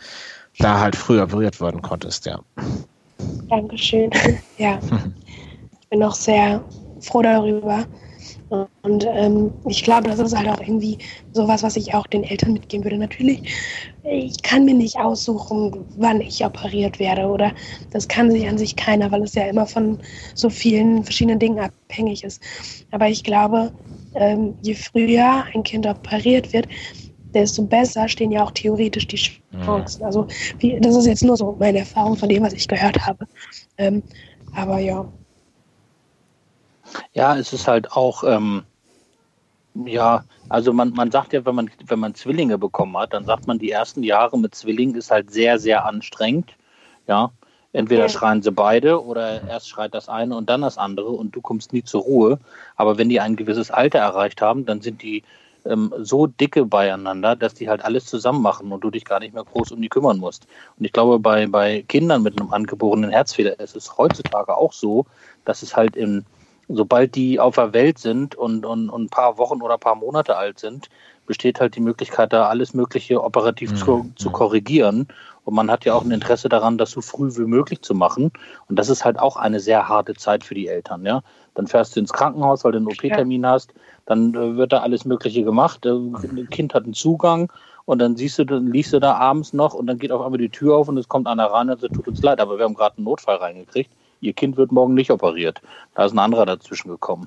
[0.59, 2.41] da halt früher operiert werden konntest, ja.
[3.49, 4.11] Dankeschön.
[4.59, 4.79] Ja,
[5.81, 6.63] ich bin auch sehr
[7.01, 7.87] froh darüber.
[8.83, 10.99] Und ähm, ich glaube, das ist halt auch irgendwie
[11.33, 12.99] sowas, was ich auch den Eltern mitgeben würde.
[12.99, 13.43] Natürlich,
[14.03, 17.27] ich kann mir nicht aussuchen, wann ich operiert werde.
[17.29, 17.53] Oder
[17.93, 19.99] das kann sich an sich keiner, weil es ja immer von
[20.35, 22.43] so vielen verschiedenen Dingen abhängig ist.
[22.91, 23.73] Aber ich glaube,
[24.15, 26.69] ähm, je früher ein Kind operiert wird,
[27.35, 29.17] desto besser stehen ja auch theoretisch die
[29.65, 30.05] Chancen.
[30.05, 30.27] Also
[30.59, 33.27] wie, das ist jetzt nur so meine Erfahrung von dem, was ich gehört habe.
[33.79, 34.03] Ähm,
[34.55, 35.07] aber ja.
[37.15, 38.65] Ja, es ist halt auch, ähm,
[39.87, 43.47] ja, also man, man sagt ja, wenn man, wenn man Zwillinge bekommen hat, dann sagt
[43.47, 46.53] man, die ersten Jahre mit Zwillingen ist halt sehr, sehr anstrengend.
[47.07, 47.33] Ja,
[47.73, 48.09] entweder ja.
[48.09, 51.73] schreien sie beide oder erst schreit das eine und dann das andere und du kommst
[51.73, 52.39] nie zur Ruhe.
[52.77, 55.23] Aber wenn die ein gewisses Alter erreicht haben, dann sind die
[55.65, 59.35] ähm, so dicke beieinander, dass die halt alles zusammen machen und du dich gar nicht
[59.35, 60.47] mehr groß um die kümmern musst.
[60.79, 65.07] Und ich glaube, bei, bei Kindern mit einem angeborenen Herzfehler ist es heutzutage auch so,
[65.45, 66.25] dass es halt im,
[66.69, 69.95] sobald die auf der Welt sind und, und, und ein paar Wochen oder ein paar
[69.95, 70.89] Monate alt sind,
[71.27, 73.77] besteht halt die Möglichkeit, da alles Mögliche operativ mhm.
[73.77, 75.09] zu, zu korrigieren.
[75.45, 78.31] Und man hat ja auch ein Interesse daran, das so früh wie möglich zu machen.
[78.69, 81.05] Und das ist halt auch eine sehr harte Zeit für die Eltern.
[81.05, 81.23] Ja?
[81.55, 83.75] Dann fährst du ins Krankenhaus, weil du einen OP-Termin hast.
[84.07, 85.85] Dann äh, wird da alles Mögliche gemacht.
[85.85, 87.53] Äh, ein Kind hat einen Zugang
[87.85, 90.39] und dann siehst du, dann liegst du da abends noch und dann geht auf einmal
[90.39, 92.65] die Tür auf und es kommt einer rein und sagt, tut uns leid, aber wir
[92.65, 93.91] haben gerade einen Notfall reingekriegt.
[94.21, 95.61] Ihr Kind wird morgen nicht operiert.
[95.95, 97.27] Da ist ein anderer dazwischen gekommen.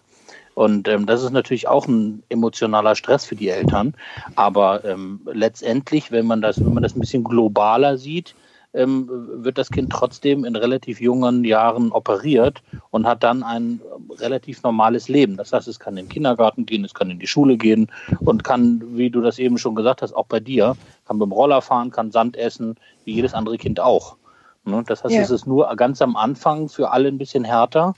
[0.56, 3.94] Und ähm, das ist natürlich auch ein emotionaler Stress für die Eltern.
[4.36, 8.36] Aber ähm, letztendlich, wenn man das, wenn man das ein bisschen globaler sieht,
[8.74, 9.10] ähm,
[9.44, 13.82] wird das Kind trotzdem in relativ jungen Jahren operiert und hat dann ein
[14.20, 15.38] relativ normales Leben.
[15.38, 17.88] Das heißt, es kann in den Kindergarten gehen, es kann in die Schule gehen
[18.20, 21.62] und kann, wie du das eben schon gesagt hast, auch bei dir, kann beim Roller
[21.62, 24.18] fahren, kann Sand essen, wie jedes andere Kind auch.
[24.66, 24.84] Ne?
[24.86, 25.22] Das heißt, Ja.
[25.22, 27.94] es ist nur ganz am Anfang für alle ein bisschen härter,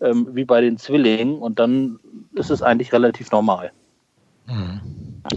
[0.00, 1.98] ähm, wie bei den Zwillingen, und dann
[2.34, 3.72] ist es eigentlich relativ normal.
[4.46, 4.80] Mhm.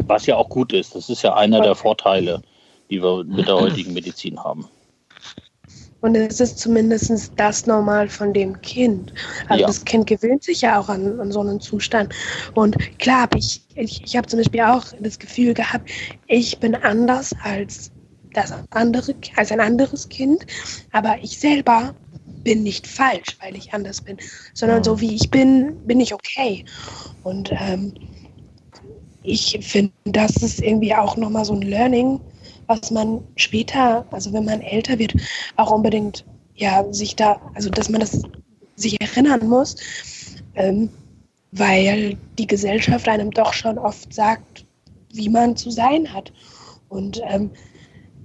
[0.08, 0.96] Was ja auch gut ist.
[0.96, 2.42] Das ist ja einer der Vorteile,
[2.90, 4.68] die wir mit der heutigen Medizin haben.
[6.02, 9.12] Und es ist zumindest das Normal von dem Kind.
[9.50, 9.68] Also Ja.
[9.68, 12.14] das Kind gewöhnt sich ja auch an, an so einen Zustand.
[12.54, 15.90] Und klar, ich, ich, ich habe zum Beispiel auch das Gefühl gehabt,
[16.28, 17.92] ich bin anders als,
[18.36, 20.46] das andere, als ein anderes Kind.
[20.92, 21.96] Aber ich selber
[22.44, 24.18] bin nicht falsch, weil ich anders bin,
[24.54, 26.64] sondern so wie ich bin, bin ich okay.
[27.24, 27.94] Und ähm,
[29.24, 32.22] ich finde, das ist irgendwie auch nochmal so ein Learning,
[32.68, 35.16] was man später, also wenn man älter wird,
[35.56, 38.22] auch unbedingt ja sich da, also dass man das
[38.76, 39.76] sich erinnern muss,
[40.56, 40.90] ähm,
[41.52, 44.66] weil die Gesellschaft einem doch schon oft sagt,
[45.14, 46.32] wie man zu sein hat.
[46.90, 47.50] Und ähm,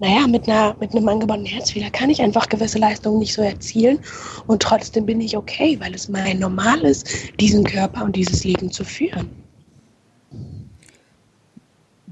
[0.00, 3.98] naja, mit, einer, mit einem angebauten Herzfehler kann ich einfach gewisse Leistungen nicht so erzielen
[4.46, 7.06] und trotzdem bin ich okay, weil es mein Normal ist,
[7.38, 9.28] diesen Körper und dieses Leben zu führen.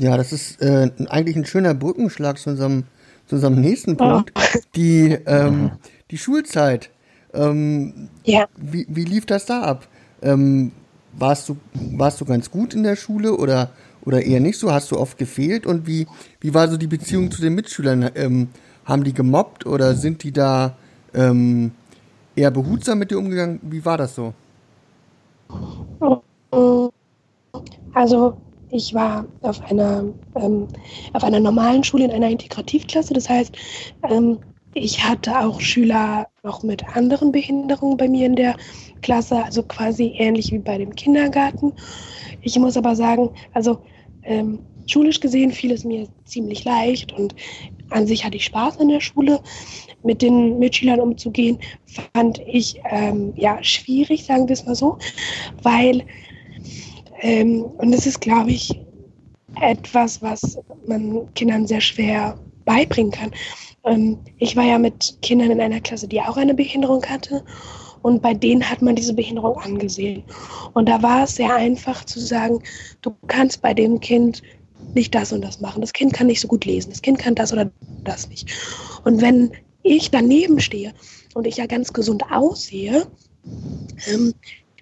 [0.00, 2.84] Ja, das ist äh, eigentlich ein schöner Brückenschlag zu unserem,
[3.26, 4.32] zu unserem nächsten Punkt.
[4.76, 5.72] Die, ähm,
[6.10, 6.90] die Schulzeit.
[7.34, 8.46] Ähm, Ja.
[8.56, 9.88] wie, wie lief das da ab?
[10.22, 10.72] Ähm,
[11.12, 13.70] warst, du, warst du ganz gut in der Schule oder,
[14.04, 14.72] oder eher nicht so?
[14.72, 15.66] Hast du oft gefehlt?
[15.66, 16.06] Und wie,
[16.40, 18.10] wie war so die Beziehung zu den Mitschülern?
[18.14, 18.48] Ähm,
[18.84, 20.76] haben die gemobbt oder sind die da
[21.14, 21.72] ähm,
[22.34, 23.60] eher behutsam mit dir umgegangen?
[23.62, 24.32] Wie war das so?
[27.94, 28.36] Also
[28.70, 30.04] ich war auf einer,
[30.36, 30.68] ähm,
[31.12, 33.14] auf einer normalen Schule in einer Integrativklasse.
[33.14, 33.56] Das heißt,
[34.08, 34.38] ähm,
[34.78, 38.56] ich hatte auch Schüler noch mit anderen Behinderungen bei mir in der
[39.02, 41.72] Klasse, also quasi ähnlich wie bei dem Kindergarten.
[42.42, 43.80] Ich muss aber sagen, also
[44.22, 47.34] ähm, schulisch gesehen fiel es mir ziemlich leicht und
[47.90, 49.40] an sich hatte ich Spaß in der Schule.
[50.04, 51.58] Mit den Mitschülern umzugehen,
[52.14, 54.96] fand ich ähm, ja schwierig, sagen wir es mal so,
[55.62, 56.04] weil
[57.20, 58.80] ähm, und das ist, glaube ich,
[59.60, 63.32] etwas, was man Kindern sehr schwer beibringen kann.
[63.88, 67.44] Ähm, ich war ja mit Kindern in einer Klasse, die auch eine Behinderung hatte.
[68.02, 70.22] Und bei denen hat man diese Behinderung angesehen.
[70.74, 72.62] Und da war es sehr einfach zu sagen,
[73.02, 74.42] du kannst bei dem Kind
[74.94, 75.80] nicht das und das machen.
[75.80, 76.90] Das Kind kann nicht so gut lesen.
[76.90, 77.70] Das Kind kann das oder
[78.04, 78.50] das nicht.
[79.04, 79.50] Und wenn
[79.82, 80.92] ich daneben stehe
[81.34, 83.06] und ich ja ganz gesund aussehe,
[84.06, 84.34] ähm,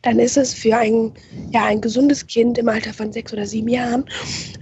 [0.02, 1.12] dann ist es für ein,
[1.50, 4.04] ja, ein gesundes Kind im Alter von sechs oder sieben Jahren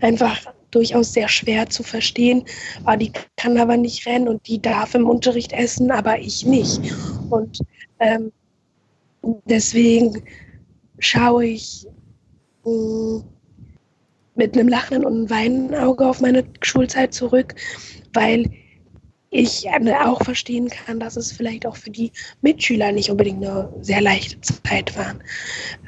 [0.01, 2.45] einfach durchaus sehr schwer zu verstehen.
[2.85, 6.81] Ah, die kann aber nicht rennen und die darf im Unterricht essen, aber ich nicht.
[7.31, 7.59] Und
[8.01, 8.33] ähm,
[9.47, 10.23] deswegen
[10.99, 11.87] schaue ich
[12.65, 13.23] mh,
[14.35, 17.55] mit einem lachenden und einem weinenden Auge auf meine Schulzeit zurück,
[18.13, 18.51] weil
[19.31, 23.73] ich äh, auch verstehen kann, dass es vielleicht auch für die Mitschüler nicht unbedingt eine
[23.81, 25.17] sehr leichte Zeit war.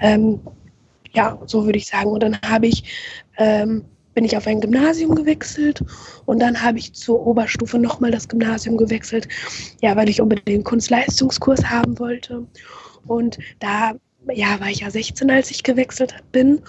[0.00, 0.40] Ähm,
[1.12, 2.10] ja, so würde ich sagen.
[2.10, 2.84] Und dann habe ich,
[3.38, 3.84] ähm,
[4.16, 5.84] bin ich auf ein Gymnasium gewechselt
[6.24, 9.28] und dann habe ich zur Oberstufe nochmal das Gymnasium gewechselt,
[9.82, 12.46] ja, weil ich unbedingt den Kunstleistungskurs haben wollte.
[13.06, 13.92] Und da
[14.32, 16.62] ja, war ich ja 16, als ich gewechselt bin.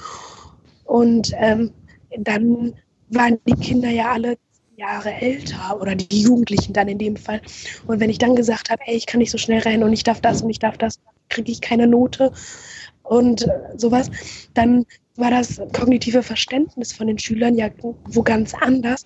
[0.84, 1.72] Und ähm,
[2.18, 2.74] dann
[3.10, 4.38] waren die Kinder ja alle
[4.76, 7.42] Jahre älter oder die Jugendlichen dann in dem Fall.
[7.88, 10.04] Und wenn ich dann gesagt habe, ey, ich kann nicht so schnell rennen und ich
[10.04, 12.34] darf das und ich darf das, kriege ich keine Note
[13.10, 14.10] und äh, sowas,
[14.54, 17.70] dann war das kognitive Verständnis von den Schülern ja
[18.06, 19.06] wo ganz anders.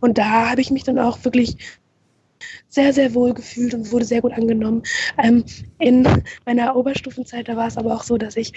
[0.00, 1.56] Und da habe ich mich dann auch wirklich
[2.68, 4.82] sehr, sehr wohl gefühlt und wurde sehr gut angenommen.
[5.22, 5.44] Ähm,
[5.78, 6.06] in
[6.46, 8.52] meiner Oberstufenzeit, da war es aber auch so, dass ich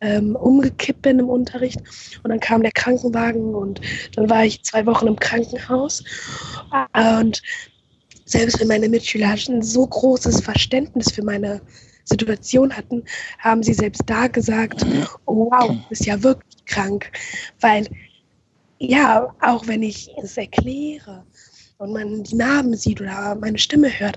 [0.00, 1.80] ähm, umgekippt bin im Unterricht
[2.22, 3.80] und dann kam der Krankenwagen und
[4.14, 6.04] dann war ich zwei Wochen im Krankenhaus
[7.18, 7.42] und
[8.24, 11.60] selbst wenn meine Mitschüler ein so großes Verständnis für meine
[12.06, 13.04] Situation hatten,
[13.38, 14.86] haben sie selbst da gesagt,
[15.26, 17.10] oh wow, du bist ja wirklich krank,
[17.60, 17.86] weil
[18.78, 21.24] ja, auch wenn ich es erkläre,
[21.78, 24.16] und man die Narben sieht oder meine Stimme hört,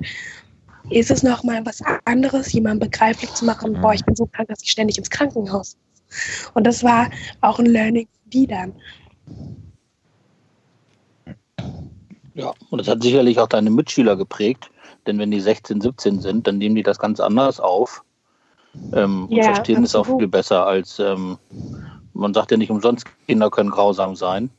[0.89, 4.63] ist es nochmal was anderes, jemandem begreiflich zu machen, boah, ich bin so krank, dass
[4.63, 6.51] ich ständig ins Krankenhaus muss.
[6.53, 7.09] Und das war
[7.41, 8.73] auch ein Learning für die dann.
[12.33, 14.71] Ja, und das hat sicherlich auch deine Mitschüler geprägt,
[15.09, 18.03] denn wenn die 16, 17 sind, dann nehmen die das ganz anders auf
[18.93, 21.37] ähm, und Ja, verstehen es auch viel besser als, ähm,
[22.13, 24.51] man sagt ja nicht umsonst, Kinder können grausam sein.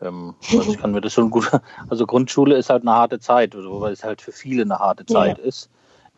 [0.00, 1.50] Ähm, also ich kann mir das schon gut,
[1.88, 5.04] also Grundschule ist halt eine harte Zeit, also weil es halt für viele eine harte
[5.08, 5.14] Ja.
[5.14, 5.68] Zeit ist.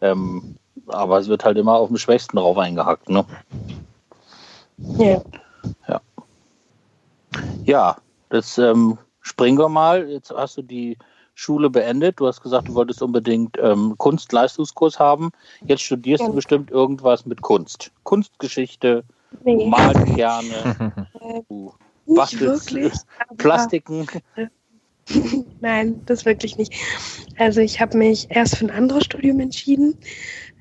[0.01, 0.45] Ähm,
[0.87, 3.25] aber es wird halt immer auf dem Schwächsten drauf eingehackt, ne?
[4.97, 5.21] Ja.
[7.67, 7.97] Ja,
[8.29, 10.09] das ähm, springen wir mal.
[10.09, 10.99] Jetzt hast du die
[11.35, 12.21] Schule beendet.
[12.21, 15.31] Du hast gesagt, du wolltest unbedingt ähm, Kunstleistungskurs haben.
[15.67, 16.29] Jetzt studierst ja.
[16.29, 17.91] du bestimmt irgendwas mit Kunst.
[18.05, 19.05] Kunstgeschichte,
[19.45, 19.69] nee.
[19.69, 21.09] malst gerne,
[21.49, 21.73] du
[22.07, 24.07] bastelst Plastiken.
[25.61, 26.73] Nein, das wirklich nicht.
[27.39, 29.97] Also ich habe mich erst für ein anderes Studium entschieden.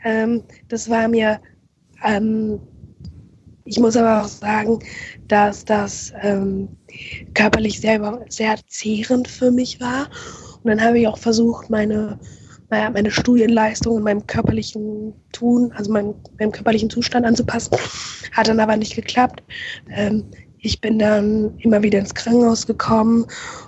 [0.04, 1.40] Ähm, das war mir,
[2.04, 2.60] ähm,
[3.66, 4.80] ich muss aber auch sagen,
[5.28, 6.68] dass das ähm,
[7.34, 10.10] körperlich selber sehr zehrend für mich war.
[10.64, 12.20] Und dann habe ich auch versucht, meine,
[12.70, 17.76] meine Studienleistung und meinem körperlichen Tun, also meinem, meinem körperlichen Zustand anzupassen.
[18.32, 19.44] Hat dann aber nicht geklappt.
[19.92, 20.26] Ähm,
[20.66, 23.26] ich bin dann immer wieder ins Krankenhaus gekommen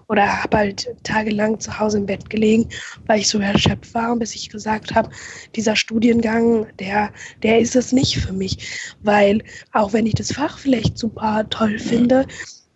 [0.08, 2.69] oder habe halt tagelang zu Hause im Bett gelegen,
[3.05, 5.10] weil ich so erschöpft war, bis ich gesagt habe,
[5.55, 7.12] dieser Studiengang, der,
[7.43, 8.95] der ist es nicht für mich.
[9.03, 12.25] Weil auch wenn ich das Fach vielleicht super toll finde,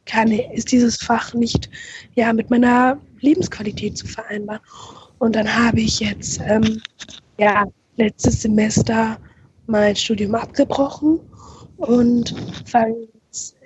[0.10, 1.70] kann, ist dieses Fach nicht
[2.16, 4.62] ja, mit meiner Lebensqualität zu vereinbaren.
[5.20, 6.82] Und dann habe ich jetzt ähm,
[7.38, 7.66] ja,
[7.98, 9.18] letztes Semester
[9.68, 11.20] mein Studium abgebrochen
[11.78, 12.34] und
[12.66, 13.08] fange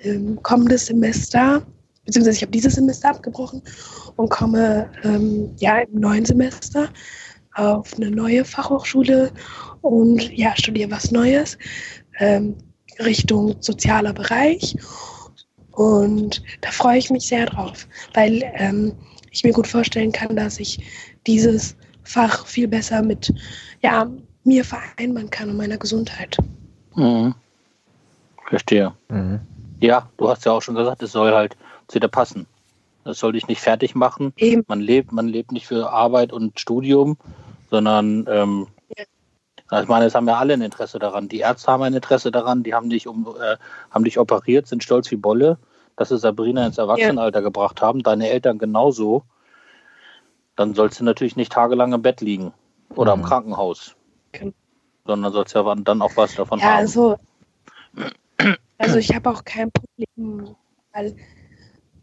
[0.04, 1.66] ähm, kommendes Semester,
[2.06, 3.62] beziehungsweise ich habe dieses Semester abgebrochen
[4.18, 6.90] und komme ähm, ja im neuen Semester
[7.56, 9.32] auf eine neue Fachhochschule
[9.82, 11.58] und ja, studiere was Neues
[12.20, 12.56] ähm,
[13.00, 14.76] Richtung sozialer Bereich.
[15.74, 18.94] Und da freue ich mich sehr drauf, weil ähm,
[19.32, 20.80] ich mir gut vorstellen kann, dass ich
[21.26, 23.34] dieses Fach viel besser mit
[23.82, 24.08] ja,
[24.44, 26.38] mir vereinbaren kann und meiner Gesundheit.
[26.96, 27.34] Mhm.
[28.48, 28.94] Verstehe.
[29.10, 29.40] Mhm.
[29.80, 31.58] Ja, du hast ja auch schon gesagt, es soll halt
[31.88, 32.46] zu dir passen.
[33.04, 34.32] Das soll dich nicht fertig machen.
[34.38, 34.64] Eben.
[34.68, 37.18] Man lebt, man lebt nicht für Arbeit und Studium,
[37.70, 38.68] sondern ähm.
[39.72, 41.30] Ich meine, es haben ja alle ein Interesse daran.
[41.30, 43.58] Die Ärzte haben ein Interesse daran, die haben dich um, äh,
[43.92, 45.58] haben dich operiert, sind stolz wie Bolle,
[45.96, 47.44] dass sie Sabrina ins Erwachsenenalter ja.
[47.44, 49.24] gebracht haben, deine Eltern genauso.
[50.56, 52.54] Dann sollst du natürlich nicht tagelang im Bett liegen
[52.96, 53.24] oder mhm.
[53.24, 53.96] im Krankenhaus.
[54.34, 54.54] Okay.
[55.06, 56.78] Sondern sollst ja dann auch was davon ja, haben.
[56.78, 57.18] Also
[58.78, 60.56] also ich habe auch kein Problem,
[60.94, 61.16] weil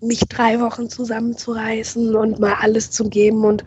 [0.01, 3.65] mich drei Wochen zusammenzureißen und mal alles zu geben und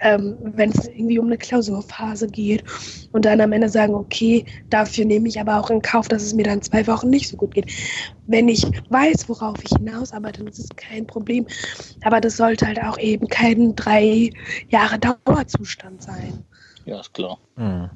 [0.00, 2.64] ähm, wenn es irgendwie um eine Klausurphase geht
[3.10, 6.34] und dann am Ende sagen, okay, dafür nehme ich aber auch in Kauf, dass es
[6.34, 7.70] mir dann zwei Wochen nicht so gut geht.
[8.26, 11.46] Wenn ich weiß, worauf ich hinaus arbeite, dann ist es kein Problem.
[12.04, 14.30] Aber das sollte halt auch eben kein drei
[14.68, 16.44] Jahre Dauerzustand sein.
[16.84, 17.38] Ja, ist klar.
[17.56, 17.90] Mhm.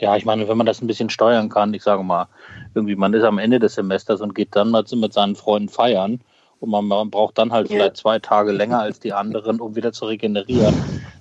[0.00, 2.26] Ja, ich meine, wenn man das ein bisschen steuern kann, ich sage mal,
[2.74, 6.20] irgendwie, man ist am Ende des Semesters und geht dann mal mit seinen Freunden feiern
[6.60, 7.76] und man, man braucht dann halt ja.
[7.76, 10.74] vielleicht zwei Tage länger als die anderen, um wieder zu regenerieren.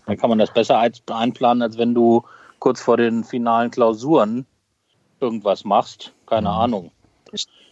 [0.05, 2.23] Dann kann man das besser einplanen, als wenn du
[2.59, 4.45] kurz vor den finalen Klausuren
[5.19, 6.13] irgendwas machst.
[6.25, 6.55] Keine mhm.
[6.55, 6.91] Ahnung.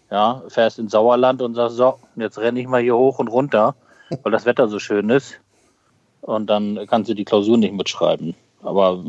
[0.10, 3.76] Ja, fährst ins Sauerland und sagst, so, jetzt renne ich mal hier hoch und runter,
[4.24, 5.40] weil das Wetter so schön ist.
[6.22, 8.34] Und dann kannst du die Klausur nicht mitschreiben.
[8.64, 9.04] Aber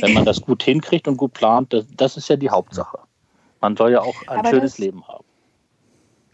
[0.00, 2.98] wenn man das gut hinkriegt und gut plant, das, das ist ja die Hauptsache.
[3.62, 5.24] Man soll ja auch ein aber schönes das, Leben haben.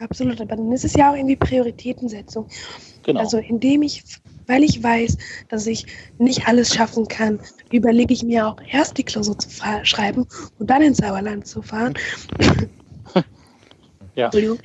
[0.00, 2.48] Absolut, aber dann ist es ja auch irgendwie Prioritätensetzung.
[3.02, 3.20] Genau.
[3.20, 4.02] Also indem ich,
[4.46, 5.86] weil ich weiß, dass ich
[6.18, 7.38] nicht alles schaffen kann,
[7.70, 9.48] überlege ich mir auch erst die Klausur zu
[9.82, 10.26] schreiben
[10.58, 11.94] und dann ins Sauerland zu fahren.
[14.14, 14.26] ja.
[14.26, 14.58] Entschuldigung.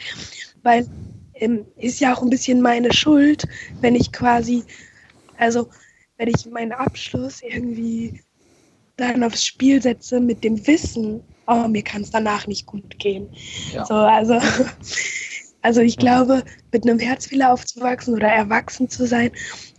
[0.61, 0.87] Weil
[1.35, 3.45] ähm, ist ja auch ein bisschen meine Schuld,
[3.81, 4.63] wenn ich quasi,
[5.37, 5.67] also
[6.17, 8.21] wenn ich meinen Abschluss irgendwie
[8.95, 13.29] dann aufs Spiel setze mit dem Wissen, oh, mir kann es danach nicht gut gehen.
[13.73, 13.85] Ja.
[13.85, 14.39] So, also,
[15.61, 19.31] also ich glaube, mit einem Herzfehler aufzuwachsen oder erwachsen zu sein,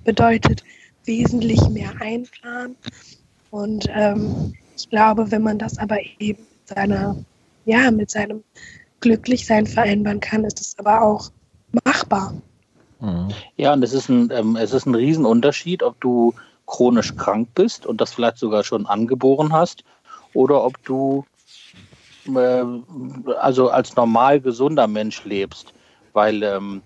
[0.05, 0.63] bedeutet
[1.05, 2.77] wesentlich mehr einplanen.
[3.51, 7.17] Und ähm, ich glaube, wenn man das aber eben mit seiner,
[7.65, 8.43] ja, mit seinem
[9.01, 11.31] Glücklichsein vereinbaren kann, ist es aber auch
[11.85, 12.35] machbar.
[13.01, 13.29] Mhm.
[13.57, 16.35] Ja, und es ist ein, ähm, es ist ein Riesenunterschied, ob du
[16.67, 19.85] chronisch krank bist und das vielleicht sogar schon angeboren hast
[20.33, 21.25] oder ob du
[22.27, 22.65] äh,
[23.39, 25.75] also als normal gesunder Mensch lebst.
[26.13, 26.83] Weil ähm,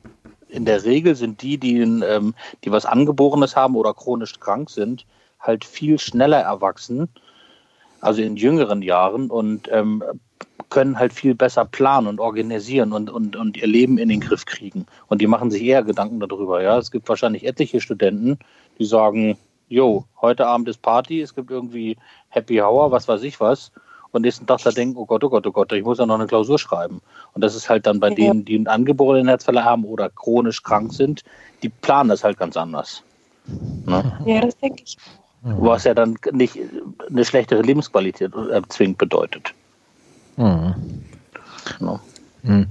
[0.49, 5.07] in der Regel sind die, die, ähm, die was Angeborenes haben oder chronisch krank sind,
[5.41, 7.09] halt viel schneller erwachsen,
[8.01, 10.03] also in jüngeren Jahren und ähm,
[10.71, 14.45] können halt viel besser planen und organisieren und, und, und ihr Leben in den Griff
[14.45, 14.87] kriegen.
[15.07, 16.63] Und die machen sich eher Gedanken darüber.
[16.63, 18.39] Ja, es gibt wahrscheinlich etliche Studenten,
[18.79, 19.39] die sagen,
[19.69, 21.97] jo, heute Abend ist Party, es gibt irgendwie
[22.29, 23.73] Happy Hour, was weiß ich was.
[24.13, 26.15] Und nächsten Tag da denken, oh Gott, oh Gott, oh Gott, ich muss ja noch
[26.15, 27.01] eine Klausur schreiben.
[27.35, 28.15] Und das ist halt dann bei ja.
[28.15, 31.25] denen, die einen angeborenen Herzfehler haben oder chronisch krank sind,
[31.63, 33.03] die planen das halt ganz anders.
[33.87, 34.19] Ne?
[34.25, 34.97] Ja, das denke ich.
[35.43, 36.59] Was ja dann nicht
[37.09, 39.55] eine schlechtere Lebensqualität äh, bedeutet.
[40.37, 40.75] Mhm.
[41.81, 42.01] Ja.
[42.43, 42.67] Mhm.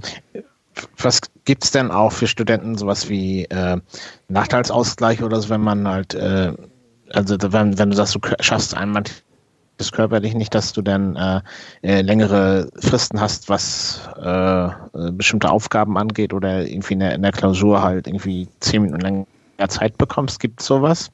[0.98, 3.78] Was Gibt es denn auch für Studenten sowas wie äh,
[4.28, 6.52] Nachteilsausgleich oder so, wenn man halt, äh,
[7.08, 9.04] also wenn, wenn du das, du schaffst einmal
[9.78, 11.40] das körperlich nicht, dass du dann äh,
[11.82, 17.22] äh, längere Fristen hast, was äh, äh, bestimmte Aufgaben angeht oder irgendwie in der, in
[17.22, 19.26] der Klausur halt irgendwie zehn Minuten länger
[19.68, 20.40] Zeit bekommst?
[20.40, 21.10] Gibt es sowas?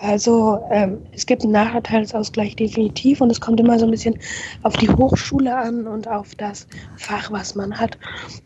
[0.00, 4.18] Also ähm, es gibt einen Nachteilsausgleich definitiv und es kommt immer so ein bisschen
[4.62, 6.66] auf die Hochschule an und auf das
[6.96, 7.98] Fach, was man hat.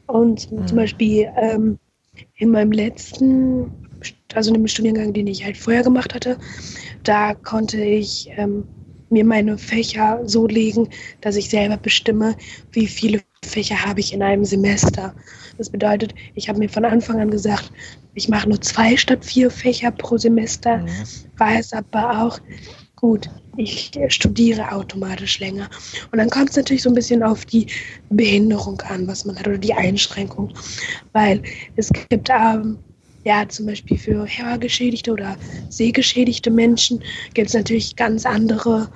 [0.07, 0.67] Und mhm.
[0.67, 1.79] zum Beispiel ähm,
[2.37, 3.73] in meinem letzten,
[4.35, 6.39] also in dem Studiengang, den ich halt vorher gemacht hatte,
[7.05, 8.65] da konnte ich ähm,
[9.11, 10.89] mir meine Fächer so legen,
[11.21, 12.37] dass ich selber bestimme,
[12.73, 15.15] wie viele Fächer habe ich in einem Semester.
[15.59, 17.73] Das bedeutet, ich habe mir von Anfang an gesagt,
[18.15, 20.89] ich mache nur zwei statt vier Fächer pro Semester, mhm.
[21.37, 22.41] weiß aber auch,
[22.97, 25.69] gut, ich studiere automatisch länger.
[26.13, 27.67] Und dann kommt es natürlich so ein bisschen auf die
[28.11, 30.53] Behinderung an, was man hat, oder die Einschränkung.
[31.13, 31.43] Weil
[31.77, 32.79] es gibt ähm,
[33.25, 35.37] ja zum Beispiel für hörgeschädigte oder
[35.69, 37.03] sehgeschädigte Menschen
[37.35, 38.91] gibt es natürlich ganz andere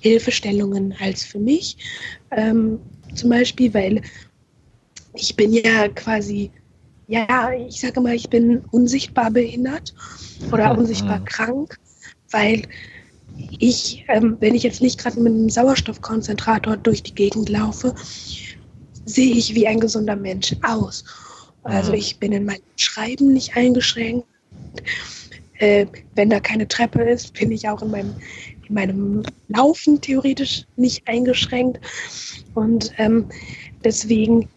[0.00, 1.76] Hilfestellungen als für mich.
[2.30, 2.78] Ähm,
[3.14, 4.02] zum Beispiel, weil
[5.14, 6.50] ich bin ja quasi
[7.08, 9.94] ja, ich sage mal, ich bin unsichtbar behindert
[10.52, 10.80] oder mhm.
[10.80, 11.78] unsichtbar krank,
[12.30, 12.62] weil
[13.58, 17.94] ich, ähm, wenn ich jetzt nicht gerade mit einem Sauerstoffkonzentrator durch die Gegend laufe,
[19.06, 21.04] sehe ich wie ein gesunder Mensch aus.
[21.62, 21.98] Also mhm.
[21.98, 24.26] ich bin in meinem Schreiben nicht eingeschränkt.
[25.58, 28.14] Äh, wenn da keine Treppe ist, bin ich auch in meinem,
[28.68, 31.80] in meinem Laufen theoretisch nicht eingeschränkt.
[32.54, 33.28] Und ähm,
[33.84, 34.48] deswegen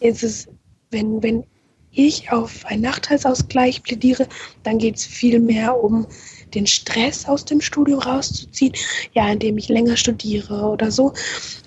[0.00, 0.48] ist es,
[0.90, 1.44] wenn, wenn
[1.90, 4.26] ich auf einen Nachteilsausgleich plädiere,
[4.62, 6.06] dann geht es viel mehr um
[6.54, 8.74] den Stress aus dem Studium rauszuziehen,
[9.12, 11.12] ja, indem ich länger studiere oder so.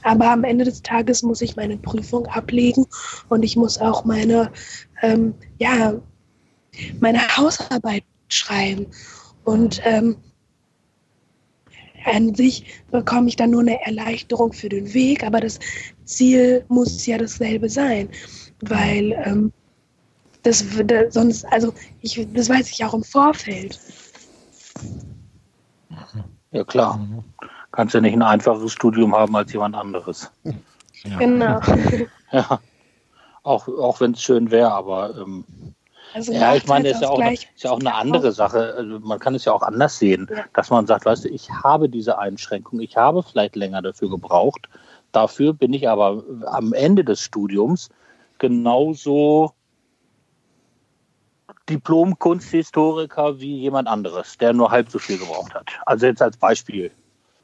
[0.03, 2.86] Aber am Ende des Tages muss ich meine Prüfung ablegen
[3.29, 4.51] und ich muss auch meine,
[5.01, 5.93] ähm, ja,
[6.99, 8.88] meine Hausarbeit schreiben.
[9.43, 10.17] Und ähm,
[12.05, 15.59] an sich bekomme ich dann nur eine Erleichterung für den Weg, aber das
[16.05, 18.09] Ziel muss ja dasselbe sein,
[18.61, 19.51] weil ähm,
[20.43, 20.63] das
[21.09, 23.79] sonst, also ich, das weiß ich auch im Vorfeld.
[26.51, 26.99] Ja klar.
[27.71, 30.32] Kannst ja nicht ein einfaches Studium haben als jemand anderes.
[31.03, 31.17] Ja.
[31.17, 31.59] Genau.
[32.32, 32.59] Ja.
[33.43, 35.45] Auch, auch wenn es schön wäre, aber ähm,
[36.15, 38.73] also ja, ich meine, es ist ja auch, eine, ist ja auch eine andere Sache.
[38.78, 40.43] Also man kann es ja auch anders sehen, ja.
[40.53, 44.67] dass man sagt, weißt du, ich habe diese Einschränkung, ich habe vielleicht länger dafür gebraucht.
[45.11, 47.89] Dafür bin ich aber am Ende des Studiums
[48.39, 49.53] genauso
[51.70, 55.70] Diplom-Kunsthistoriker wie jemand anderes, der nur halb so viel gebraucht hat.
[55.86, 56.91] Also jetzt als Beispiel.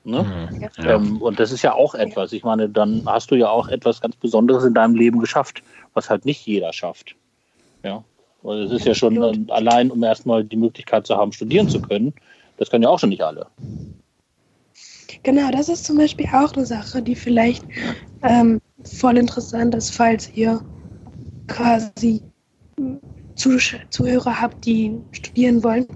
[0.04, 0.24] Ne?
[0.24, 0.96] Mhm, ja.
[0.96, 2.32] ähm, und das ist ja auch etwas.
[2.34, 5.62] Ich meine, dann hast du ja auch etwas ganz Besonderes in deinem Leben geschafft,
[5.94, 7.16] was halt nicht jeder schafft.
[7.84, 8.04] Ja.
[8.42, 11.82] Weil es ist ja schon äh, allein, um erstmal die Möglichkeit zu haben, studieren zu
[11.82, 12.14] können.
[12.58, 13.48] Das können ja auch schon nicht alle.
[15.24, 17.64] Genau, das ist zum Beispiel auch eine Sache, die vielleicht
[18.24, 20.62] ähm, voll interessant ist, falls ihr
[21.48, 22.24] quasi
[23.90, 25.88] Zuhörer habt, die studieren wollen,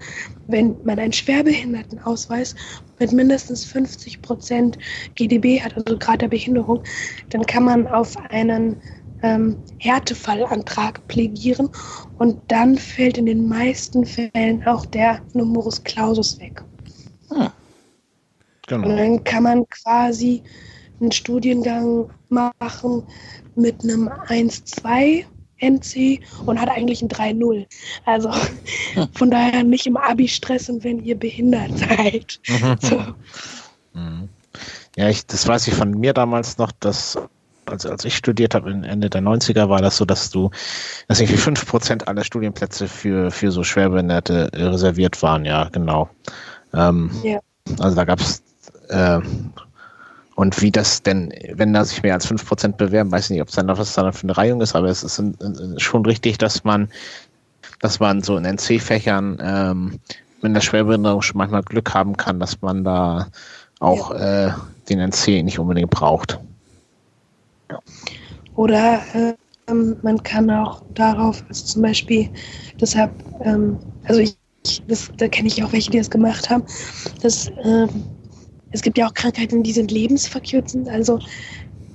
[0.47, 2.55] wenn man einen Schwerbehindertenausweis
[2.99, 4.77] mit mindestens 50 Prozent
[5.15, 6.83] GDB hat, also Grad der Behinderung,
[7.29, 8.77] dann kann man auf einen
[9.21, 11.69] ähm, Härtefallantrag plädieren
[12.17, 16.63] und dann fällt in den meisten Fällen auch der Numerus Clausus weg.
[17.29, 17.49] Hm.
[18.67, 18.87] Genau.
[18.87, 20.41] Und dann kann man quasi
[20.99, 23.03] einen Studiengang machen
[23.55, 25.25] mit einem 1-2
[25.59, 27.65] NC und hat eigentlich ein 3-0.
[28.05, 28.31] Also
[29.13, 32.39] von daher nicht im Abi stressen, wenn ihr behindert seid.
[32.81, 33.01] so.
[33.93, 34.29] Mhm.
[34.95, 37.17] Ja, ich, das weiß ich von mir damals noch, dass
[37.65, 40.51] also als ich studiert habe, Ende der 90er, war das so, dass du,
[41.07, 46.09] dass irgendwie 5% aller Studienplätze für, für so Schwerbehinderte reserviert waren, ja, genau.
[46.73, 47.39] Ähm, ja.
[47.79, 48.43] Also da gab es
[48.89, 49.19] äh,
[50.35, 53.47] und wie das denn, wenn da sich mehr als 5% bewerben, weiß ich nicht, ob
[53.47, 55.21] es dann was dann für eine Reihung ist, aber es ist
[55.77, 56.89] schon richtig, dass man,
[57.79, 59.99] dass man so in NC-Fächern ähm,
[60.41, 63.27] mit der Schwerbehinderung schon manchmal Glück haben kann, dass man da
[63.79, 64.51] auch äh,
[64.89, 66.39] den NC nicht unbedingt braucht.
[68.55, 69.01] Oder
[69.67, 72.29] ähm, man kann auch darauf, also zum Beispiel,
[72.79, 73.11] deshalb,
[73.41, 74.37] ähm, also ich,
[74.87, 76.63] das, da kenne ich auch welche, die das gemacht haben,
[77.21, 77.89] dass ähm,
[78.71, 81.19] es gibt ja auch Krankheiten, die sind lebensverkürzend, also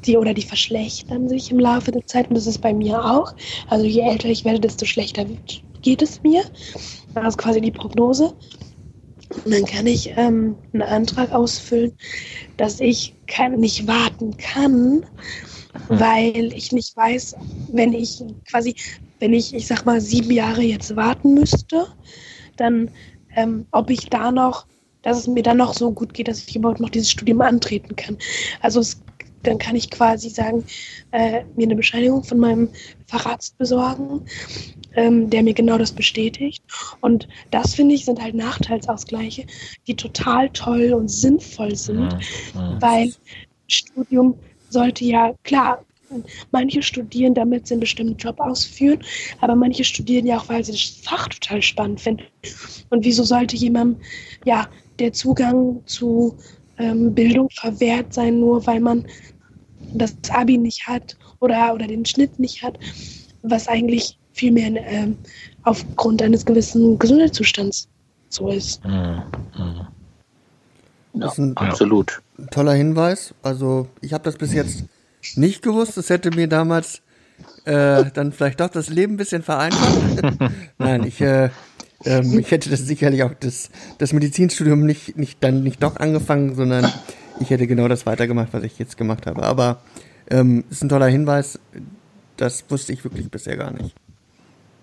[0.06, 3.34] die oder die verschlechtern sich im Laufe der Zeit und das ist bei mir auch.
[3.68, 5.26] Also je älter ich werde, desto schlechter
[5.82, 6.42] geht es mir.
[7.14, 8.34] Das ist quasi die Prognose.
[9.44, 11.92] Und dann kann ich ähm, einen Antrag ausfüllen,
[12.56, 15.04] dass ich kann, nicht warten kann,
[15.88, 17.36] weil ich nicht weiß,
[17.72, 18.74] wenn ich quasi,
[19.20, 21.86] wenn ich, ich sag mal, sieben Jahre jetzt warten müsste,
[22.56, 22.90] dann
[23.36, 24.66] ähm, ob ich da noch,
[25.02, 27.96] dass es mir dann noch so gut geht, dass ich überhaupt noch dieses Studium antreten
[27.96, 28.18] kann.
[28.60, 29.00] Also es,
[29.42, 30.64] dann kann ich quasi sagen,
[31.12, 32.68] äh, mir eine Bescheinigung von meinem
[33.06, 34.26] Facharzt besorgen,
[34.94, 36.62] ähm, der mir genau das bestätigt.
[37.00, 39.46] Und das finde ich sind halt Nachteilsausgleiche,
[39.86, 42.12] die total toll und sinnvoll sind,
[42.54, 42.76] mhm.
[42.80, 43.12] weil
[43.68, 44.34] Studium
[44.68, 45.84] sollte ja klar
[46.50, 49.04] Manche studieren, damit sie einen bestimmten Job ausführen,
[49.40, 52.24] aber manche studieren ja auch, weil sie das Fach total spannend finden.
[52.90, 54.02] Und wieso sollte jemandem
[54.44, 54.68] ja
[55.00, 56.36] der Zugang zu
[56.78, 59.04] ähm, Bildung verwehrt sein, nur weil man
[59.94, 62.78] das Abi nicht hat oder, oder den Schnitt nicht hat,
[63.42, 65.16] was eigentlich vielmehr ähm,
[65.64, 67.88] aufgrund eines gewissen Gesundheitszustands
[68.28, 68.84] so ist.
[68.84, 69.22] Mhm.
[69.58, 69.86] Mhm.
[71.14, 72.22] Ja, absolut.
[72.52, 73.34] Toller Hinweis.
[73.42, 74.84] Also ich habe das bis jetzt
[75.34, 75.96] nicht gewusst.
[75.96, 77.02] Das hätte mir damals
[77.64, 80.22] äh, dann vielleicht doch das Leben ein bisschen vereinfacht.
[80.78, 81.50] Nein, ich, äh,
[82.04, 86.54] ähm, ich hätte das sicherlich auch das, das Medizinstudium nicht, nicht dann nicht doch angefangen,
[86.54, 86.90] sondern
[87.40, 89.42] ich hätte genau das weitergemacht, was ich jetzt gemacht habe.
[89.42, 89.82] Aber
[90.30, 91.58] ähm, ist ein toller Hinweis.
[92.36, 93.94] Das wusste ich wirklich bisher gar nicht.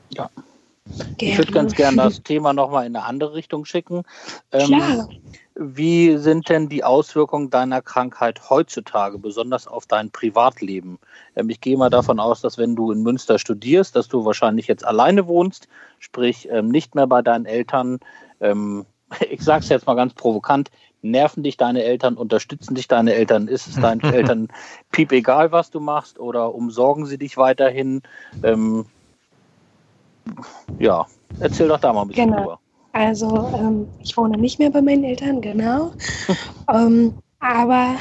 [0.10, 0.30] Ja.
[1.18, 4.04] Ich würde ganz gerne das Thema nochmal in eine andere Richtung schicken.
[4.52, 5.10] Ähm, Klar.
[5.60, 11.00] Wie sind denn die Auswirkungen deiner Krankheit heutzutage, besonders auf dein Privatleben?
[11.36, 14.68] Ähm, ich gehe mal davon aus, dass wenn du in Münster studierst, dass du wahrscheinlich
[14.68, 18.00] jetzt alleine wohnst, sprich ähm, nicht mehr bei deinen Eltern.
[18.40, 18.86] Ähm,
[19.32, 20.70] ich sage es jetzt mal ganz provokant,
[21.02, 24.50] nerven dich deine Eltern, unterstützen dich deine Eltern, ist es deinen Eltern
[24.92, 28.04] piep egal, was du machst oder umsorgen sie dich weiterhin?
[28.44, 28.86] Ähm,
[30.78, 31.08] ja,
[31.40, 32.42] erzähl doch da mal ein bisschen genau.
[32.42, 32.60] drüber.
[32.98, 35.92] Also ähm, ich wohne nicht mehr bei meinen Eltern, genau.
[36.74, 37.96] ähm, aber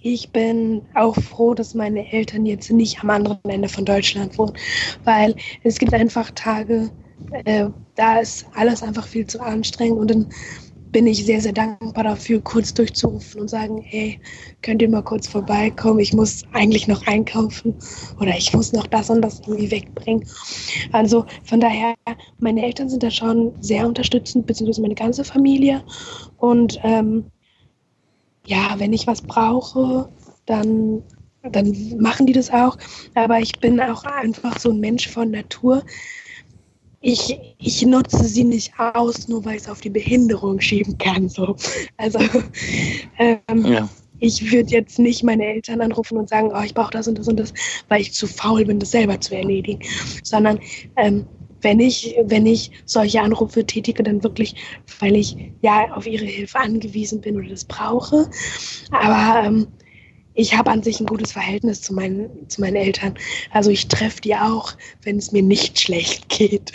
[0.00, 4.54] ich bin auch froh, dass meine Eltern jetzt nicht am anderen Ende von Deutschland wohnen,
[5.04, 6.90] weil es gibt einfach Tage,
[7.44, 10.26] äh, da ist alles einfach viel zu anstrengend und dann
[10.92, 14.20] bin ich sehr, sehr dankbar dafür, kurz durchzurufen und sagen, hey,
[14.60, 15.98] könnt ihr mal kurz vorbeikommen?
[16.00, 17.74] Ich muss eigentlich noch einkaufen
[18.20, 20.24] oder ich muss noch das und das irgendwie wegbringen.
[20.92, 21.94] Also von daher,
[22.38, 25.82] meine Eltern sind da schon sehr unterstützend, beziehungsweise meine ganze Familie.
[26.36, 27.24] Und ähm,
[28.46, 30.08] ja, wenn ich was brauche,
[30.46, 31.02] dann
[31.50, 32.78] dann machen die das auch.
[33.14, 35.82] Aber ich bin auch einfach so ein Mensch von Natur
[37.02, 41.28] ich, ich nutze sie nicht aus, nur weil ich es auf die Behinderung schieben kann.
[41.28, 41.56] So.
[41.96, 42.20] Also
[43.18, 43.88] ähm, ja.
[44.20, 47.28] ich würde jetzt nicht meine Eltern anrufen und sagen, oh, ich brauche das und das
[47.28, 47.52] und das,
[47.88, 49.80] weil ich zu faul bin, das selber zu erledigen.
[50.22, 50.60] Sondern
[50.96, 51.26] ähm,
[51.60, 54.54] wenn ich, wenn ich solche Anrufe tätige, dann wirklich,
[55.00, 58.28] weil ich ja auf ihre Hilfe angewiesen bin oder das brauche.
[58.90, 59.66] Aber ähm,
[60.34, 63.14] ich habe an sich ein gutes Verhältnis zu meinen, zu meinen Eltern.
[63.52, 64.72] Also ich treffe die auch,
[65.02, 66.72] wenn es mir nicht schlecht geht.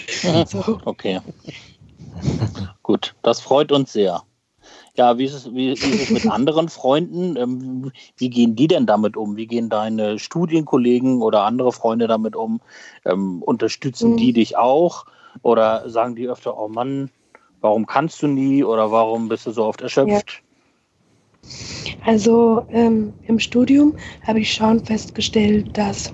[0.47, 0.79] So.
[0.85, 1.19] Okay.
[2.83, 4.23] Gut, das freut uns sehr.
[4.95, 7.35] Ja, wie ist es, wie, wie ist es mit anderen Freunden?
[7.37, 9.37] Ähm, wie gehen die denn damit um?
[9.37, 12.61] Wie gehen deine Studienkollegen oder andere Freunde damit um?
[13.05, 14.17] Ähm, unterstützen mhm.
[14.17, 15.05] die dich auch?
[15.43, 17.11] Oder sagen die öfter, oh Mann,
[17.61, 18.63] warum kannst du nie?
[18.63, 20.31] Oder warum bist du so oft erschöpft?
[20.31, 20.46] Ja.
[22.05, 23.95] Also ähm, im Studium
[24.25, 26.13] habe ich schon festgestellt, dass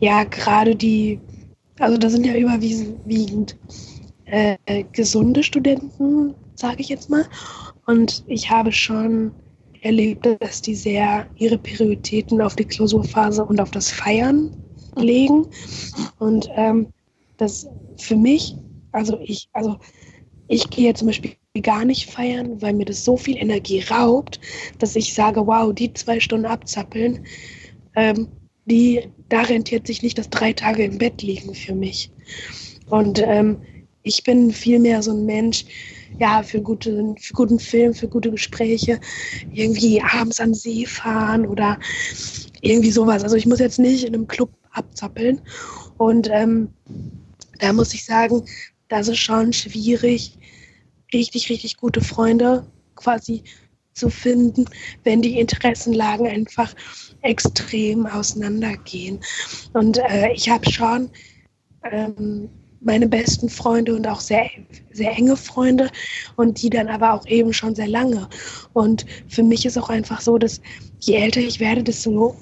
[0.00, 1.20] ja gerade die,
[1.78, 3.56] also da sind ja überwiegend
[4.26, 4.56] äh,
[4.92, 7.24] gesunde Studenten, sage ich jetzt mal.
[7.86, 9.32] Und ich habe schon
[9.82, 14.50] erlebt, dass die sehr ihre Prioritäten auf die Klausurphase und auf das Feiern
[14.96, 15.46] legen.
[16.18, 16.88] Und ähm,
[17.36, 17.68] das
[17.98, 18.56] für mich,
[18.92, 19.76] also ich, also
[20.48, 21.32] ich gehe zum Beispiel
[21.62, 24.40] gar nicht feiern, weil mir das so viel Energie raubt,
[24.80, 27.24] dass ich sage, wow, die zwei Stunden abzappeln,
[27.94, 28.26] ähm,
[28.64, 32.10] die, da rentiert sich nicht das drei Tage im Bett liegen für mich.
[32.90, 33.58] Und ähm,
[34.02, 35.64] ich bin vielmehr so ein Mensch,
[36.18, 38.98] ja, für, gute, für guten Film, für gute Gespräche,
[39.52, 41.78] irgendwie abends am See fahren oder
[42.62, 43.22] irgendwie sowas.
[43.22, 45.40] Also ich muss jetzt nicht in einem Club abzappeln.
[45.98, 46.68] Und ähm,
[47.60, 48.44] da muss ich sagen,
[48.88, 50.36] das ist schon schwierig,
[51.14, 53.42] richtig, richtig gute Freunde quasi
[53.94, 54.66] zu finden,
[55.04, 56.74] wenn die Interessenlagen einfach
[57.22, 59.20] extrem auseinandergehen.
[59.72, 61.10] Und äh, ich habe schon
[61.90, 62.50] ähm,
[62.80, 64.50] meine besten Freunde und auch sehr,
[64.92, 65.90] sehr enge Freunde
[66.36, 68.28] und die dann aber auch eben schon sehr lange.
[68.72, 70.60] Und für mich ist auch einfach so, dass
[71.00, 72.36] je älter ich werde, desto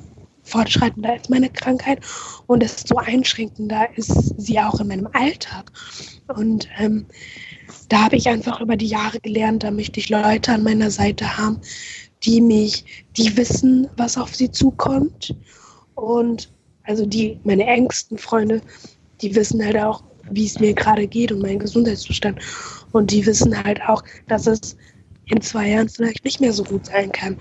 [0.44, 2.00] fortschreitender ist meine Krankheit
[2.48, 5.70] und desto einschränkender ist sie auch in meinem Alltag.
[6.34, 7.06] Und ähm,
[7.92, 11.36] da habe ich einfach über die Jahre gelernt, da möchte ich Leute an meiner Seite
[11.36, 11.60] haben,
[12.22, 12.86] die mich,
[13.18, 15.34] die wissen, was auf sie zukommt.
[15.94, 16.50] Und
[16.84, 18.62] also die, meine engsten Freunde,
[19.20, 22.38] die wissen halt auch, wie es mir gerade geht und mein Gesundheitszustand.
[22.92, 24.74] Und die wissen halt auch, dass es
[25.26, 27.36] in zwei Jahren vielleicht nicht mehr so gut sein kann.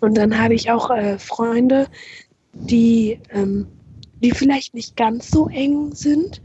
[0.00, 1.88] Und dann habe ich auch äh, Freunde,
[2.54, 3.66] die, ähm,
[4.22, 6.40] die vielleicht nicht ganz so eng sind.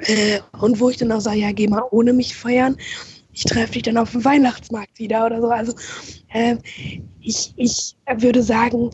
[0.00, 2.76] Äh, und wo ich dann auch sage, ja, geh mal ohne mich feiern.
[3.32, 5.48] Ich treffe dich dann auf dem Weihnachtsmarkt wieder oder so.
[5.48, 5.74] Also
[6.32, 6.56] äh,
[7.20, 8.90] ich, ich würde sagen,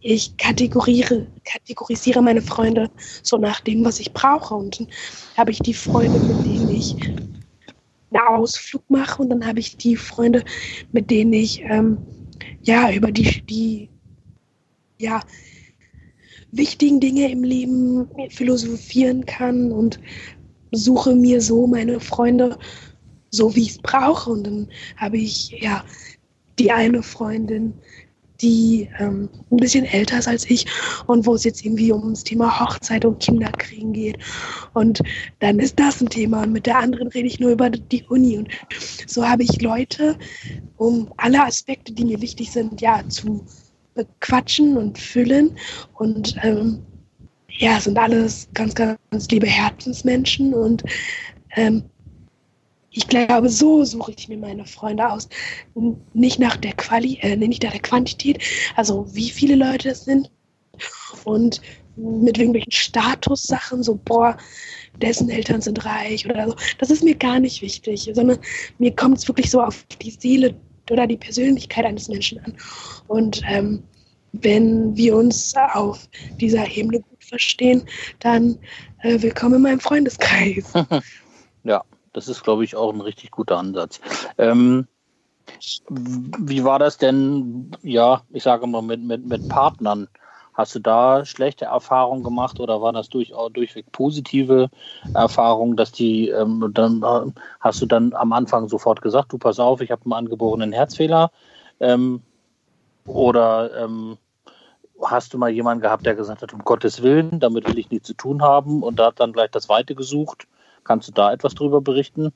[0.00, 2.90] ich kategoriere, kategorisiere meine Freunde
[3.22, 4.54] so nach dem, was ich brauche.
[4.54, 4.88] Und dann
[5.36, 6.96] habe ich die Freunde, mit denen ich
[8.12, 10.44] einen Ausflug mache und dann habe ich die Freunde,
[10.92, 11.98] mit denen ich ähm,
[12.62, 13.88] ja über die, die
[14.98, 15.20] ja,
[16.52, 20.00] wichtigen Dinge im Leben philosophieren kann und
[20.72, 22.58] suche mir so meine Freunde
[23.30, 24.30] so, wie ich es brauche.
[24.30, 25.84] Und dann habe ich ja
[26.58, 27.74] die eine Freundin,
[28.40, 30.66] die ähm, ein bisschen älter ist als ich
[31.06, 34.18] und wo es jetzt irgendwie ums Thema Hochzeit und Kinderkriegen geht.
[34.72, 35.00] Und
[35.40, 38.38] dann ist das ein Thema und mit der anderen rede ich nur über die Uni.
[38.38, 38.48] Und
[39.06, 40.16] so habe ich Leute,
[40.76, 43.44] um alle Aspekte, die mir wichtig sind, ja, zu
[43.94, 45.56] bequatschen und füllen.
[45.94, 46.82] Und ähm,
[47.58, 50.82] ja, sind alles ganz, ganz liebe Herzensmenschen und
[51.56, 51.84] ähm,
[52.92, 55.28] ich glaube, so suche ich mir meine Freunde aus.
[56.12, 58.42] Nicht nach der Quali, äh, nicht nach der Quantität,
[58.74, 60.30] also wie viele Leute es sind
[61.24, 61.60] und
[61.96, 64.36] mit irgendwelchen Statussachen, so, boah,
[65.00, 66.56] dessen Eltern sind reich oder so.
[66.78, 68.38] Das ist mir gar nicht wichtig, sondern
[68.78, 70.54] mir kommt es wirklich so auf die Seele
[70.90, 72.54] oder die Persönlichkeit eines Menschen an.
[73.06, 73.82] Und ähm,
[74.32, 76.08] wenn wir uns auf
[76.40, 77.82] dieser Ebene verstehen,
[78.18, 78.58] dann
[79.02, 80.72] äh, willkommen in meinem Freundeskreis.
[81.64, 84.00] ja, das ist, glaube ich, auch ein richtig guter Ansatz.
[84.36, 84.86] Ähm,
[85.88, 90.08] wie war das denn, ja, ich sage mal, mit, mit, mit Partnern?
[90.52, 94.68] Hast du da schlechte Erfahrungen gemacht oder waren das durchaus durchweg positive
[95.14, 99.58] Erfahrungen, dass die ähm, dann äh, hast du dann am Anfang sofort gesagt, du pass
[99.58, 101.30] auf, ich habe einen angeborenen Herzfehler?
[101.78, 102.22] Ähm,
[103.06, 104.18] oder ähm,
[105.04, 108.06] hast du mal jemanden gehabt, der gesagt hat, um Gottes Willen, damit will ich nichts
[108.06, 110.46] zu tun haben und da hat dann gleich das Weite gesucht?
[110.84, 112.32] Kannst du da etwas drüber berichten?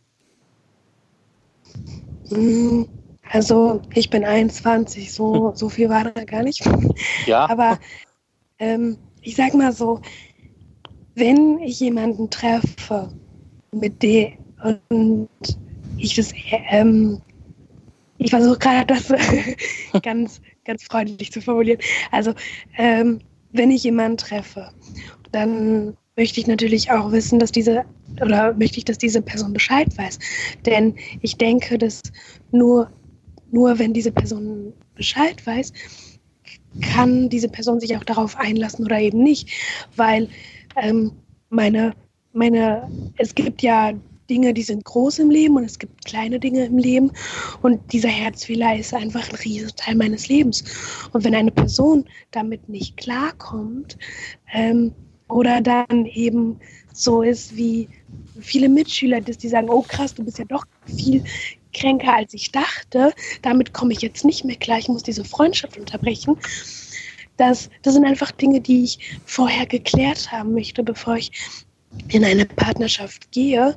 [2.31, 2.83] Mm,
[3.31, 6.65] also ich bin 21, so, so viel war da gar nicht.
[7.27, 7.49] Ja.
[7.49, 7.79] Aber
[8.59, 10.01] ähm, ich sag mal so,
[11.15, 13.11] wenn ich jemanden treffe,
[13.73, 15.29] mit dem und
[15.97, 16.33] ich das,
[16.71, 17.21] ähm,
[18.19, 19.13] ich versuche gerade das
[20.03, 21.81] ganz, ganz freundlich zu formulieren.
[22.11, 22.35] Also
[22.77, 23.21] ähm,
[23.53, 24.71] wenn ich jemanden treffe,
[25.33, 27.85] dann möchte ich natürlich auch wissen, dass diese
[28.21, 30.19] oder möchte ich, dass diese Person Bescheid weiß.
[30.65, 32.01] Denn ich denke, dass
[32.53, 32.91] nur,
[33.51, 35.73] nur wenn diese Person Bescheid weiß,
[36.81, 39.51] kann diese Person sich auch darauf einlassen oder eben nicht.
[39.97, 40.29] Weil
[40.77, 41.13] ähm,
[41.51, 41.95] meine,
[42.33, 43.93] meine, es gibt ja
[44.31, 47.13] Dinge, die sind groß im Leben und es gibt kleine Dinge im Leben.
[47.63, 50.65] Und dieser Herzfehler ist einfach ein riesiger Teil meines Lebens.
[51.13, 53.97] Und wenn eine Person damit nicht klarkommt,
[54.53, 54.93] ähm,
[55.29, 56.61] oder dann eben
[56.93, 57.89] so ist wie
[58.41, 61.25] viele Mitschüler, die sagen, oh krass, du bist ja doch viel
[61.73, 63.13] kränker, als ich dachte.
[63.43, 64.79] Damit komme ich jetzt nicht mehr klar.
[64.79, 66.37] Ich muss diese Freundschaft unterbrechen.
[67.37, 71.33] Das, das sind einfach Dinge, die ich vorher geklärt haben möchte, bevor ich
[72.09, 73.77] in eine Partnerschaft gehe,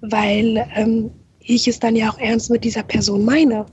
[0.00, 3.66] weil ähm, ich es dann ja auch ernst mit dieser Person meine.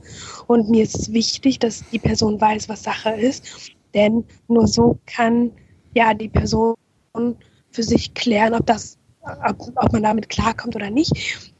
[0.46, 3.44] Und mir ist wichtig, dass die Person weiß, was Sache ist,
[3.94, 5.50] denn nur so kann
[5.94, 6.76] ja die Person
[7.70, 11.12] für sich klären, ob das, ob, ob man damit klarkommt oder nicht.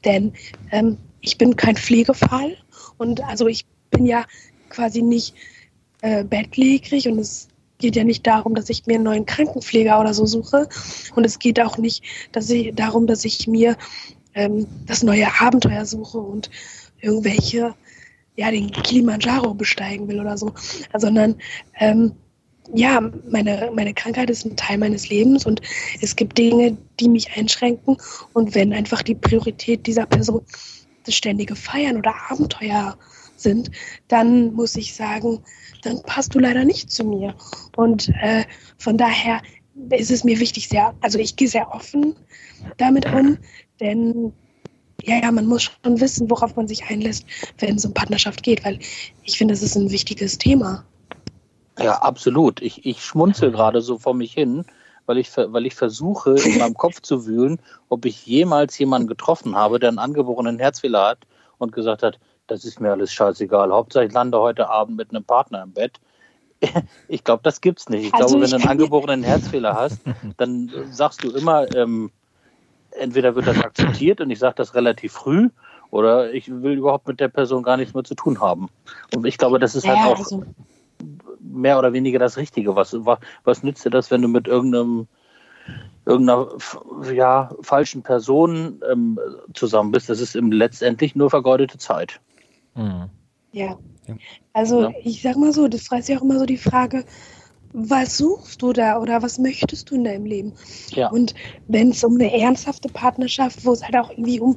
[0.04, 0.32] Denn
[0.70, 2.56] ähm, ich bin kein Pflegefall
[2.98, 4.24] und also ich bin ja
[4.68, 5.34] quasi nicht
[6.02, 7.48] äh, bettlägerig und es
[7.78, 10.68] geht ja nicht darum, dass ich mir einen neuen Krankenpfleger oder so suche
[11.16, 13.76] und es geht auch nicht dass ich, darum, dass ich mir
[14.34, 16.50] ähm, das neue Abenteuer suche und
[17.00, 17.74] irgendwelche
[18.36, 20.52] ja den Kilimanjaro besteigen will oder so,
[20.96, 21.36] sondern
[21.78, 22.12] ähm,
[22.72, 25.60] ja, meine, meine Krankheit ist ein Teil meines Lebens und
[26.00, 27.98] es gibt Dinge, die mich einschränken.
[28.32, 30.40] Und wenn einfach die Priorität dieser Person
[31.04, 32.96] das ständige Feiern oder Abenteuer
[33.36, 33.70] sind,
[34.08, 35.40] dann muss ich sagen,
[35.82, 37.34] dann passt du leider nicht zu mir.
[37.76, 38.44] Und äh,
[38.78, 39.42] von daher
[39.90, 42.16] ist es mir wichtig, sehr, also ich gehe sehr offen
[42.78, 43.38] damit um,
[43.84, 44.32] denn
[45.02, 47.26] ja, ja, man muss schon wissen, worauf man sich einlässt,
[47.58, 48.78] wenn es um Partnerschaft geht, weil
[49.22, 50.84] ich finde, es ist ein wichtiges Thema.
[51.78, 52.62] Ja, absolut.
[52.62, 54.64] Ich, ich schmunzel gerade so vor mich hin,
[55.06, 59.54] weil ich, weil ich versuche, in meinem Kopf zu wühlen, ob ich jemals jemanden getroffen
[59.56, 61.18] habe, der einen angeborenen Herzfehler hat
[61.58, 63.72] und gesagt hat, das ist mir alles scheißegal.
[63.72, 66.00] Hauptsache ich lande heute Abend mit einem Partner im Bett.
[67.08, 68.06] Ich glaube, das gibt's nicht.
[68.06, 70.00] Ich also glaube, wenn du einen angeborenen Herzfehler hast,
[70.38, 72.10] dann sagst du immer, ähm,
[72.94, 75.50] entweder wird das akzeptiert und ich sage das relativ früh,
[75.90, 78.68] oder ich will überhaupt mit der Person gar nichts mehr zu tun haben.
[79.14, 80.42] Und ich glaube, das ist halt ja, auch also
[81.40, 82.74] mehr oder weniger das Richtige.
[82.74, 82.96] Was,
[83.44, 85.06] was nützt dir das, wenn du mit irgendeinem
[86.06, 86.48] irgendeiner
[87.12, 89.18] ja, falschen Person ähm,
[89.54, 90.08] zusammen bist?
[90.08, 92.20] Das ist im letztendlich nur vergeudete Zeit.
[92.74, 93.08] Mhm.
[93.52, 93.78] Ja.
[94.52, 94.92] Also ja.
[95.02, 97.04] ich sag mal so, das fragt sich auch immer so die Frage,
[97.74, 100.52] was suchst du da oder was möchtest du in deinem Leben?
[100.90, 101.10] Ja.
[101.10, 101.34] Und
[101.66, 104.56] wenn es um eine ernsthafte Partnerschaft, wo es halt auch irgendwie um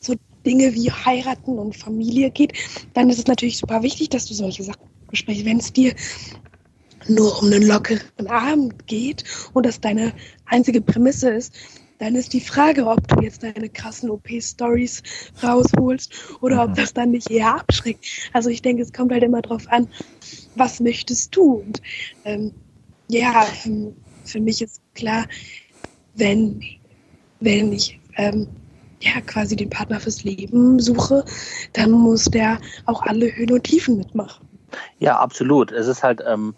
[0.00, 0.14] so
[0.44, 2.54] Dinge wie heiraten und Familie geht,
[2.94, 5.44] dann ist es natürlich super wichtig, dass du solche Sachen besprichst.
[5.44, 5.94] Wenn es dir
[7.06, 9.22] nur um einen lockeren Abend geht
[9.54, 10.12] und das deine
[10.46, 11.54] einzige Prämisse ist,
[11.98, 15.02] dann ist die Frage, ob du jetzt deine krassen OP-Stories
[15.42, 16.74] rausholst oder ob mhm.
[16.74, 18.06] das dann nicht eher abschreckt.
[18.32, 19.88] Also ich denke, es kommt halt immer drauf an,
[20.54, 21.54] was möchtest du?
[21.54, 21.82] Und
[22.24, 22.52] ähm,
[23.08, 23.94] ja, ähm,
[24.24, 25.26] für mich ist klar,
[26.14, 26.62] wenn,
[27.40, 28.48] wenn ich ähm,
[29.00, 31.24] ja, quasi den Partner fürs Leben suche,
[31.72, 34.46] dann muss der auch alle Höhen und Tiefen mitmachen.
[34.98, 35.72] Ja, absolut.
[35.72, 36.54] Es ist halt ähm,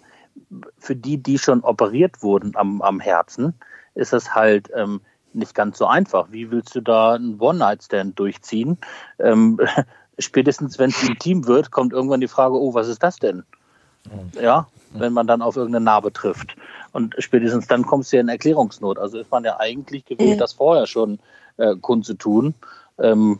[0.78, 3.54] für die, die schon operiert wurden am, am Herzen,
[3.94, 5.00] ist es halt ähm,
[5.32, 6.28] nicht ganz so einfach.
[6.30, 8.78] Wie willst du da einen One-Night-Stand durchziehen?
[9.18, 9.58] Ähm,
[10.18, 13.44] spätestens, wenn es intim wird, kommt irgendwann die Frage, oh, was ist das denn?
[14.04, 14.40] Mhm.
[14.40, 16.56] Ja, wenn man dann auf irgendeine Narbe trifft.
[16.92, 18.98] Und spätestens dann kommst du ja in Erklärungsnot.
[18.98, 21.20] Also ist man ja eigentlich gewillt, das vorher schon
[21.58, 22.54] äh, kundzutun.
[22.98, 23.38] Ähm,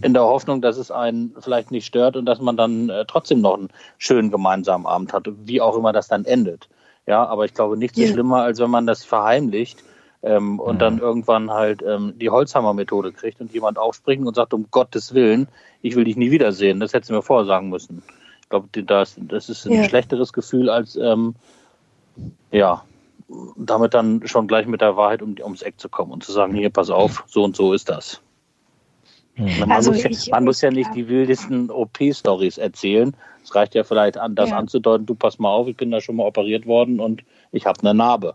[0.00, 3.42] in der Hoffnung, dass es einen vielleicht nicht stört und dass man dann äh, trotzdem
[3.42, 6.68] noch einen schönen gemeinsamen Abend hat, wie auch immer das dann endet.
[7.06, 8.06] Ja, aber ich glaube, nichts yeah.
[8.06, 9.84] ist schlimmer, als wenn man das verheimlicht
[10.22, 10.78] ähm, und mhm.
[10.78, 15.48] dann irgendwann halt ähm, die Holzhammer-Methode kriegt und jemand aufspringt und sagt, um Gottes Willen,
[15.82, 16.80] ich will dich nie wiedersehen.
[16.80, 18.02] Das hättest du mir vorher sagen müssen.
[18.42, 19.84] Ich glaube, das, das ist ein yeah.
[19.84, 21.34] schlechteres Gefühl, als ähm,
[22.50, 22.84] ja,
[23.56, 26.54] damit dann schon gleich mit der Wahrheit um, ums Eck zu kommen und zu sagen,
[26.54, 28.20] hier, pass auf, so und so ist das.
[29.36, 29.58] Mhm.
[29.60, 33.16] Man, also muss, ich, man muss ja nicht die wildesten OP-Stories erzählen.
[33.42, 34.58] Es reicht ja vielleicht an, das ja.
[34.58, 37.80] anzudeuten, du pass mal auf, ich bin da schon mal operiert worden und ich habe
[37.80, 38.34] eine Narbe.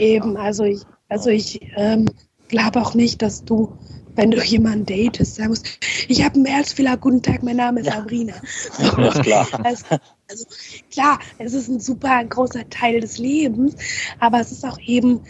[0.00, 0.40] Eben, ja.
[0.40, 2.06] also ich, also ich ähm,
[2.48, 3.76] glaube auch nicht, dass du,
[4.14, 5.66] wenn du jemanden datest, sagen musst,
[6.08, 7.96] ich habe einen Herzfehler, guten Tag, mein Name ist ja.
[7.96, 8.34] Sabrina.
[8.72, 9.48] So, ja, klar.
[9.64, 9.84] Also,
[10.28, 10.46] also
[10.90, 13.74] klar, es ist ein super großer Teil des Lebens,
[14.18, 15.20] aber es ist auch eben,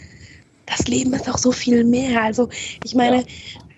[0.65, 2.21] das Leben ist auch so viel mehr.
[2.21, 2.49] Also
[2.83, 3.25] ich meine, ja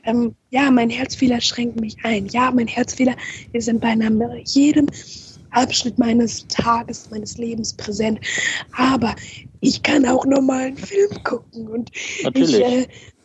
[0.04, 2.28] ähm, ja, mein Herzfehler schränkt mich ein.
[2.28, 3.16] Ja, mein Herzfehler
[3.54, 4.88] ist in beinahe jedem
[5.52, 8.20] Abschnitt meines Tages, meines Lebens präsent.
[8.76, 9.16] Aber
[9.64, 11.90] ich kann auch normal einen Film gucken und
[12.24, 12.60] Natürlich.
[12.60, 12.64] ich,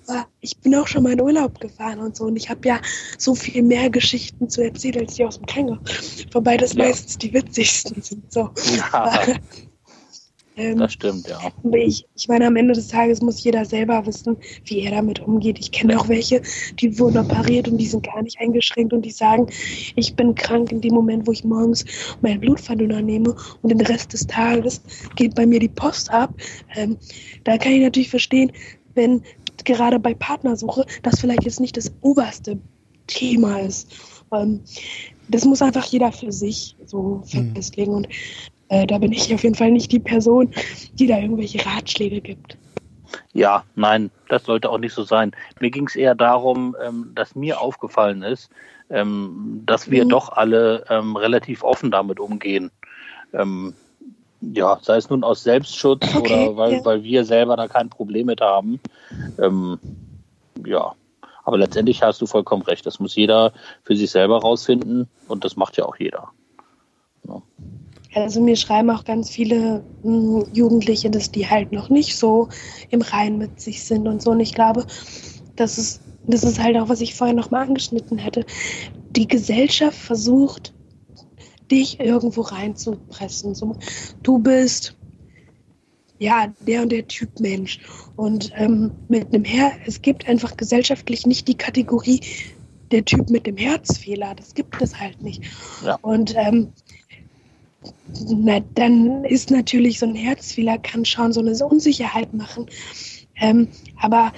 [0.09, 2.81] äh, ich bin auch schon mal in Urlaub gefahren und so und ich habe ja
[3.19, 5.81] so viel mehr Geschichten zu erzählen als die aus dem Känger.
[6.33, 6.85] Wobei das ja.
[6.85, 8.33] meistens die witzigsten sind.
[8.33, 8.51] So.
[8.77, 9.21] Ja.
[10.59, 11.39] Ähm, das stimmt, ja.
[11.73, 15.59] Ich, ich meine, am Ende des Tages muss jeder selber wissen, wie er damit umgeht.
[15.61, 16.43] Ich kenne auch welche,
[16.81, 19.47] die wurden operiert und die sind gar nicht eingeschränkt und die sagen,
[19.95, 21.85] ich bin krank in dem Moment, wo ich morgens
[22.23, 24.83] meinen Blutverdünner nehme und den Rest des Tages
[25.15, 26.35] geht bei mir die Post ab.
[26.75, 26.97] Ähm,
[27.45, 28.51] da kann ich natürlich verstehen,
[28.95, 29.23] wenn
[29.65, 32.59] gerade bei Partnersuche das vielleicht jetzt nicht das oberste
[33.07, 33.93] Thema ist.
[34.33, 34.61] Ähm,
[35.29, 37.55] das muss einfach jeder für sich so mhm.
[37.55, 37.95] festlegen.
[37.95, 38.09] Und
[38.69, 40.53] äh, da bin ich auf jeden Fall nicht die Person,
[40.95, 42.57] die da irgendwelche Ratschläge gibt.
[43.33, 45.33] Ja, nein, das sollte auch nicht so sein.
[45.61, 48.51] Mir ging es eher darum, ähm, dass mir aufgefallen ist,
[48.91, 50.11] ähm, dass wir mhm.
[50.11, 52.71] doch alle ähm, relativ offen damit umgehen.
[53.33, 53.75] Ähm,
[54.41, 56.85] ja, sei es nun aus Selbstschutz okay, oder weil, ja.
[56.85, 58.81] weil wir selber da kein Problem mit haben.
[59.39, 59.79] Ähm,
[60.65, 60.95] ja,
[61.45, 62.87] aber letztendlich hast du vollkommen recht.
[62.87, 63.53] Das muss jeder
[63.83, 66.31] für sich selber rausfinden und das macht ja auch jeder.
[67.27, 67.43] Ja.
[68.23, 72.49] Also mir schreiben auch ganz viele mh, hm, Jugendliche, dass die halt noch nicht so
[72.91, 74.31] im Rein mit sich sind und so.
[74.31, 74.87] Und ich glaube,
[75.57, 78.45] das ist, das ist halt auch, was ich vorher nochmal angeschnitten hätte.
[79.11, 80.75] Die Gesellschaft versucht,
[81.71, 83.55] dich irgendwo reinzupressen.
[83.55, 83.77] So,
[84.23, 84.97] du bist
[86.19, 87.81] ja der und der Typ Mensch.
[88.17, 92.21] Und ähm, mit einem Her es gibt einfach gesellschaftlich nicht die Kategorie
[92.91, 94.35] der Typ mit dem Herzfehler.
[94.35, 95.43] Das gibt es halt nicht.
[95.85, 95.99] Ja.
[96.03, 96.73] Und ähm,
[98.29, 102.67] na, dann ist natürlich so ein Herzfehler, kann schon so eine Unsicherheit machen.
[103.37, 103.69] Ähm,
[104.01, 104.33] aber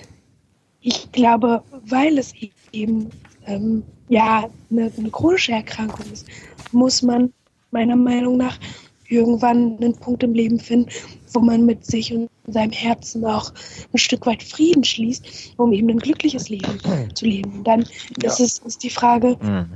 [0.80, 2.32] ich glaube, weil es
[2.72, 3.10] eben
[3.46, 6.26] ähm, ja eine, eine, chronische Erkrankung ist,
[6.72, 7.32] muss man
[7.70, 8.58] meiner Meinung nach
[9.08, 10.90] irgendwann einen Punkt im Leben finden,
[11.32, 13.52] wo man mit sich und in seinem Herzen auch
[13.92, 16.78] ein Stück weit Frieden schließt, um eben ein glückliches Leben
[17.14, 17.58] zu leben.
[17.58, 17.84] Und dann
[18.22, 18.28] ja.
[18.28, 19.70] ist es ist die Frage, mhm.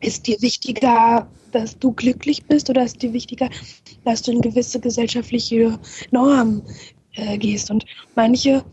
[0.00, 3.48] Ist dir wichtiger, dass du glücklich bist oder ist dir wichtiger,
[4.04, 5.78] dass du in gewisse gesellschaftliche
[6.10, 6.62] Normen
[7.14, 7.70] äh, gehst?
[7.70, 7.84] Und
[8.14, 8.64] manche,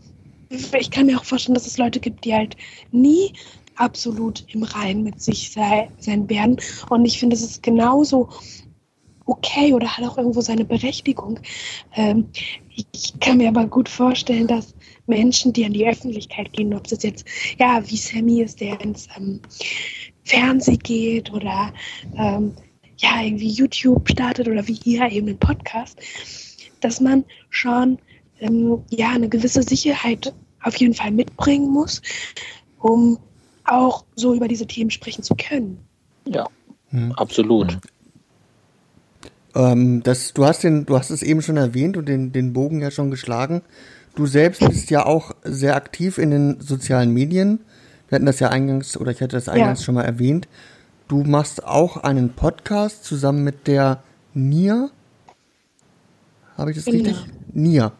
[0.50, 2.56] ich kann mir auch vorstellen, dass es Leute gibt, die halt
[2.92, 3.32] nie
[3.76, 6.58] absolut im Reinen mit sich sei, sein werden.
[6.90, 8.28] Und ich finde, es ist genauso
[9.26, 11.40] okay oder hat auch irgendwo seine Berechtigung.
[11.94, 12.28] Ähm,
[12.92, 14.74] ich kann mir aber gut vorstellen, dass
[15.06, 17.24] Menschen, die an die Öffentlichkeit gehen, ob es jetzt,
[17.58, 19.40] ja, wie Sammy ist, der ins ähm,
[20.24, 21.72] Fernsehen geht oder
[22.16, 22.52] ähm,
[22.98, 25.98] ja, irgendwie YouTube startet oder wie ihr eben einen Podcast,
[26.80, 27.98] dass man schon
[28.40, 32.00] ähm, ja, eine gewisse Sicherheit auf jeden Fall mitbringen muss,
[32.78, 33.18] um
[33.64, 35.78] auch so über diese Themen sprechen zu können.
[36.26, 36.46] Ja,
[36.90, 37.12] hm.
[37.12, 37.78] absolut.
[39.54, 42.80] Ähm, das, du, hast den, du hast es eben schon erwähnt und den, den Bogen
[42.80, 43.62] ja schon geschlagen.
[44.14, 47.60] Du selbst bist ja auch sehr aktiv in den sozialen Medien.
[48.14, 49.86] Wir hatten das ja eingangs, oder ich hatte das eingangs ja.
[49.86, 50.46] schon mal erwähnt.
[51.08, 54.04] Du machst auch einen Podcast zusammen mit der
[54.34, 54.90] Nia.
[56.56, 57.08] Habe ich das genau.
[57.08, 57.26] richtig?
[57.52, 57.90] Nia.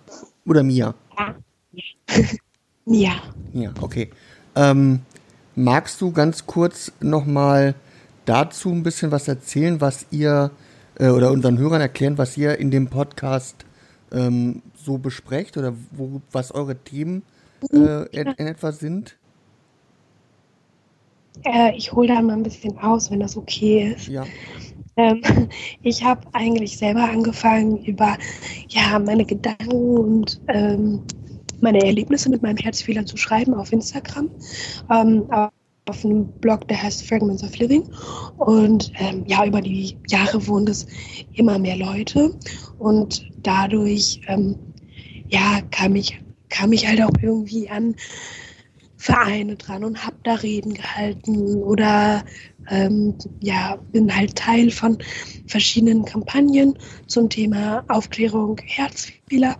[0.46, 0.94] Oder Mia?
[1.18, 1.34] Ja.
[2.84, 3.10] Nia.
[3.54, 4.12] Ja, okay.
[4.54, 5.00] Ähm,
[5.56, 7.74] magst du ganz kurz nochmal
[8.24, 10.52] dazu ein bisschen was erzählen, was ihr
[11.00, 13.64] äh, oder unseren Hörern erklären, was ihr in dem Podcast
[14.12, 17.24] ähm, so besprecht oder wo, was eure Themen
[17.72, 19.16] äh, in, in etwa sind?
[21.42, 24.08] Äh, ich hole da mal ein bisschen aus, wenn das okay ist.
[24.08, 24.24] Ja.
[24.96, 25.22] Ähm,
[25.82, 28.16] ich habe eigentlich selber angefangen, über
[28.68, 31.02] ja, meine Gedanken und ähm,
[31.60, 34.30] meine Erlebnisse mit meinem Herzfehler zu schreiben auf Instagram.
[34.90, 35.26] Ähm,
[35.86, 37.84] auf einem Blog, der heißt Fragments of Living.
[38.38, 40.86] Und ähm, ja, über die Jahre wurden es
[41.34, 42.34] immer mehr Leute.
[42.78, 44.56] Und dadurch ähm,
[45.28, 46.18] ja, kam, ich,
[46.48, 47.96] kam ich halt auch irgendwie an
[49.04, 52.24] Vereine dran und habe da Reden gehalten oder
[52.70, 54.96] ähm, ja, bin halt Teil von
[55.46, 59.56] verschiedenen Kampagnen zum Thema Aufklärung Herzfehler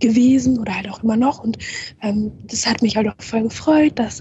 [0.00, 1.42] gewesen oder halt auch immer noch.
[1.42, 1.56] Und
[2.02, 4.20] ähm, das hat mich halt auch voll gefreut, dass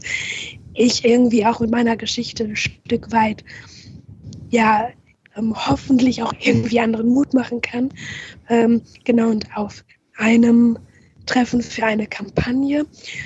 [0.75, 3.43] ich irgendwie auch mit meiner Geschichte ein Stück weit,
[4.49, 4.87] ja,
[5.35, 7.89] ähm, hoffentlich auch irgendwie anderen Mut machen kann.
[8.47, 9.83] Ähm, genau, und auf
[10.15, 10.79] einem
[11.27, 12.85] Treffen für eine Kampagne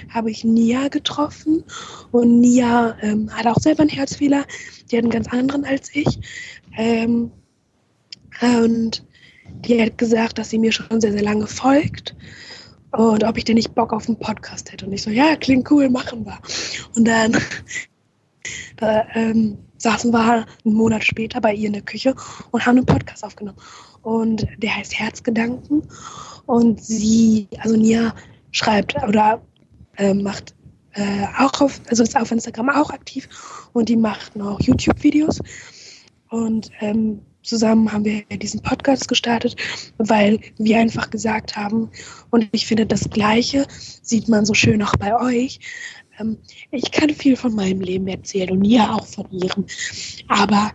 [0.09, 1.63] habe ich Nia getroffen
[2.11, 4.43] und Nia ähm, hat auch selber einen Herzfehler,
[4.89, 6.19] die hat einen ganz anderen als ich.
[6.77, 7.31] Ähm,
[8.41, 9.05] und
[9.65, 12.15] die hat gesagt, dass sie mir schon sehr, sehr lange folgt
[12.91, 14.85] und ob ich denn nicht Bock auf einen Podcast hätte.
[14.85, 16.39] Und ich so, ja, klingt cool, machen wir.
[16.95, 17.37] Und dann
[18.77, 22.15] da, ähm, saßen wir einen Monat später bei ihr in der Küche
[22.51, 23.57] und haben einen Podcast aufgenommen.
[24.01, 25.83] Und der heißt Herzgedanken.
[26.45, 28.13] Und sie, also Nia,
[28.51, 29.41] schreibt oder
[29.97, 30.53] äh, macht
[30.93, 33.27] äh, auch auf, also ist auf Instagram auch aktiv
[33.73, 35.39] und die macht noch YouTube-Videos.
[36.29, 39.55] Und ähm, zusammen haben wir diesen Podcast gestartet,
[39.97, 41.89] weil wir einfach gesagt haben,
[42.29, 43.65] und ich finde, das Gleiche
[44.01, 45.59] sieht man so schön auch bei euch.
[46.19, 46.37] Ähm,
[46.71, 49.65] ich kann viel von meinem Leben erzählen und ihr auch von ihrem.
[50.27, 50.71] Aber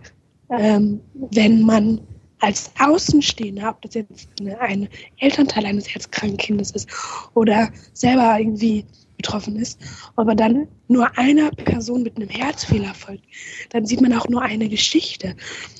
[0.49, 2.01] ähm, wenn man
[2.39, 4.29] als Außenstehender, ob das jetzt
[4.59, 6.87] ein Elternteil eines herzkranken Kindes ist
[7.33, 8.85] oder selber irgendwie
[9.17, 9.79] betroffen ist,
[10.15, 13.25] aber dann nur einer Person mit einem Herzfehler folgt,
[13.71, 15.35] dann sieht man auch nur eine Geschichte.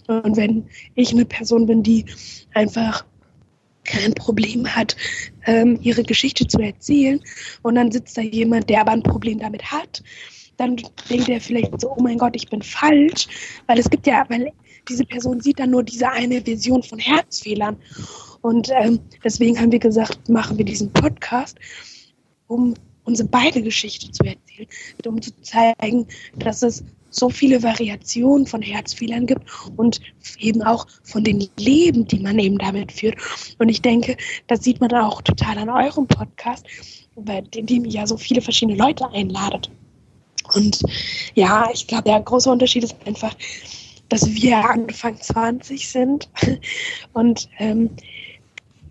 [0.07, 2.05] Und wenn ich eine Person bin, die
[2.53, 3.05] einfach
[3.83, 4.97] kein Problem hat,
[5.45, 7.21] ähm, ihre Geschichte zu erzählen,
[7.61, 10.03] und dann sitzt da jemand, der aber ein Problem damit hat,
[10.57, 10.75] dann
[11.09, 13.27] denkt er vielleicht so, oh mein Gott, ich bin falsch,
[13.67, 14.51] weil es gibt ja, weil
[14.89, 17.77] diese Person sieht dann nur diese eine Vision von Herzfehlern.
[18.41, 21.57] Und ähm, deswegen haben wir gesagt, machen wir diesen Podcast,
[22.47, 22.73] um
[23.03, 24.67] unsere beide Geschichte zu erzählen,
[25.05, 29.43] um zu zeigen, dass es so viele Variationen von Herzfehlern gibt
[29.77, 29.99] und
[30.39, 33.15] eben auch von den Leben, die man eben damit führt.
[33.59, 34.17] Und ich denke,
[34.47, 36.65] das sieht man auch total an eurem Podcast,
[37.15, 39.71] bei dem ihr ja so viele verschiedene Leute einladet.
[40.53, 40.81] Und
[41.33, 43.35] ja, ich glaube, der große Unterschied ist einfach,
[44.09, 46.29] dass wir Anfang 20 sind
[47.13, 47.89] und ähm,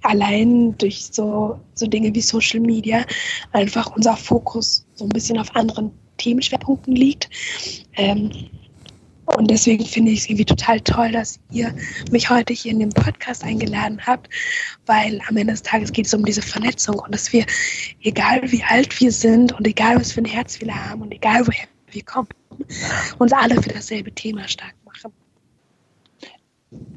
[0.02, 3.04] allein durch so, so Dinge wie Social Media
[3.52, 7.28] einfach unser Fokus so ein bisschen auf anderen Themenschwerpunkten liegt.
[7.94, 8.30] Ähm,
[9.26, 11.74] und deswegen finde ich es irgendwie total toll, dass ihr
[12.12, 14.28] mich heute hier in den Podcast eingeladen habt,
[14.86, 17.44] weil am Ende des Tages geht es um diese Vernetzung und dass wir,
[18.02, 21.44] egal wie alt wir sind und egal was für ein Herz wir haben und egal
[21.44, 22.28] woher wir kommen,
[23.18, 24.74] uns alle für dasselbe Thema stark.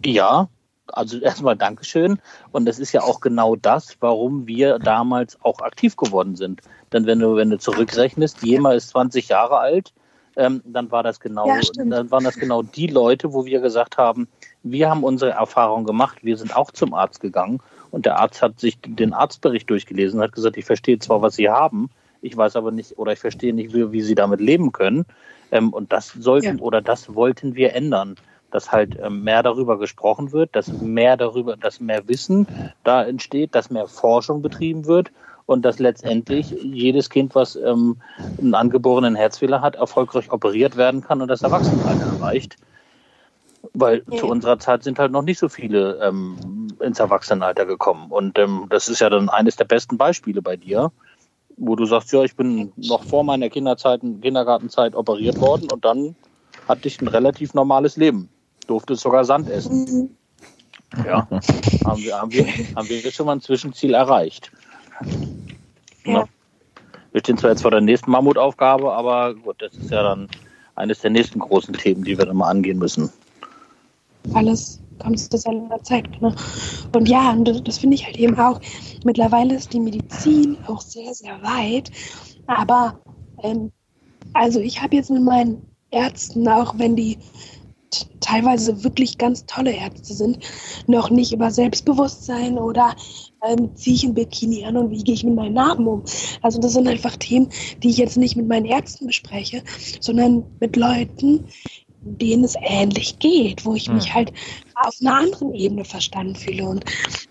[0.05, 0.49] Ja,
[0.87, 2.19] also erstmal Dankeschön.
[2.51, 6.61] Und das ist ja auch genau das, warum wir damals auch aktiv geworden sind.
[6.93, 9.93] Denn wenn du, wenn du zurückrechnest, Jema ist 20 Jahre alt,
[10.35, 13.97] ähm, dann war das genau, Ja, dann waren das genau die Leute, wo wir gesagt
[13.97, 14.27] haben,
[14.63, 17.59] wir haben unsere Erfahrung gemacht, wir sind auch zum Arzt gegangen
[17.91, 21.35] und der Arzt hat sich den Arztbericht durchgelesen und hat gesagt, ich verstehe zwar, was
[21.35, 21.89] Sie haben,
[22.21, 25.05] ich weiß aber nicht oder ich verstehe nicht, wie, wie Sie damit leben können.
[25.51, 26.63] Ähm, und das sollten Ja.
[26.63, 28.15] oder das wollten wir ändern,
[28.51, 32.47] dass halt ähm, mehr darüber gesprochen wird, dass mehr darüber, dass mehr Wissen
[32.83, 35.11] da entsteht, dass mehr Forschung betrieben wird
[35.45, 38.01] und dass letztendlich jedes Kind, was ähm,
[38.39, 42.57] einen angeborenen Herzfehler hat, erfolgreich operiert werden kann und das Erwachsenenalter erreicht.
[43.73, 44.17] Weil Ja.
[44.17, 48.11] zu unserer Zeit sind halt noch nicht so viele ähm, ins Erwachsenenalter gekommen.
[48.11, 50.91] Und ähm, das ist ja dann eines der besten Beispiele bei dir,
[51.57, 56.15] wo du sagst, ja, ich bin noch vor meiner Kinderzeit, Kindergartenzeit operiert worden und dann
[56.65, 58.29] hatte ich ein relativ normales Leben.
[58.69, 59.85] Durfte sogar Sand essen.
[59.85, 60.09] Mhm.
[61.05, 61.27] Ja,
[61.85, 62.45] haben wir, haben wir,
[62.75, 64.51] haben wir jetzt schon mal ein Zwischenziel erreicht.
[66.05, 66.25] Ja.
[67.11, 70.27] Wir stehen zwar jetzt vor der nächsten Mammutaufgabe, aber gut, das ist ja dann
[70.75, 73.11] eines der nächsten großen Themen, die wir dann mal angehen müssen.
[74.33, 76.21] alles kommt zu seiner Zeit.
[76.21, 76.35] Ne?
[76.93, 78.59] Und ja, und das, finde ich halt eben auch.
[79.03, 81.91] Mittlerweile ist die Medizin auch sehr, sehr weit.
[82.47, 82.99] Aber
[83.43, 83.71] ähm,
[84.33, 85.61] also ich habe jetzt mit meinen
[85.91, 87.17] Ärzten, auch wenn die
[88.19, 90.39] teilweise wirklich ganz tolle Ärzte sind,
[90.87, 92.95] noch nicht über Selbstbewusstsein oder
[93.47, 96.03] ähm, ziehe ich ein Bikini an und wie gehe ich mit meinen Narben um.
[96.41, 97.49] Also das sind einfach Themen,
[97.81, 99.63] die ich jetzt nicht mit meinen Ärzten bespreche,
[99.99, 101.45] sondern mit Leuten,
[102.01, 103.95] denen es ähnlich geht, wo ich Hm.
[103.95, 104.31] mich halt
[104.75, 106.65] auf einer anderen Ebene verstanden fühle.
[106.65, 106.85] Und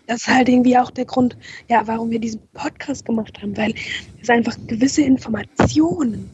[0.06, 1.36] das ist halt irgendwie auch der Grund,
[1.68, 3.74] ja, warum wir diesen Podcast gemacht haben, weil
[4.20, 6.30] es einfach gewisse Informationen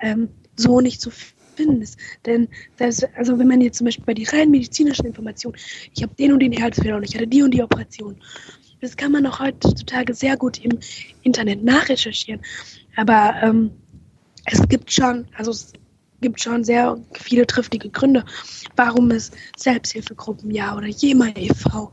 [0.00, 1.10] ähm, so nicht zu
[1.56, 1.86] finden.
[2.24, 5.56] Denn das, also wenn man jetzt zum Beispiel bei den rein medizinischen Informationen,
[5.94, 8.16] ich habe den und den Herzfehler und ich hatte die und die Operation,
[8.80, 10.78] das kann man auch heutzutage sehr gut im
[11.22, 12.40] Internet nachrecherchieren.
[12.96, 13.70] Aber ähm,
[14.44, 15.72] es gibt schon, also es
[16.20, 18.24] gibt schon sehr viele triftige Gründe,
[18.76, 21.92] warum es Selbsthilfegruppen, ja, oder Jema e.V.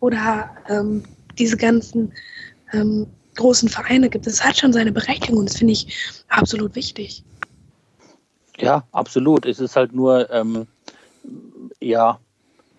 [0.00, 1.02] oder ähm,
[1.38, 2.12] diese ganzen
[2.72, 3.06] ähm,
[3.36, 4.26] großen Vereine gibt.
[4.26, 7.24] Es hat schon seine Berechtigung und das finde ich absolut wichtig.
[8.60, 9.46] Ja, absolut.
[9.46, 10.66] Es ist halt nur, ähm,
[11.80, 12.18] ja,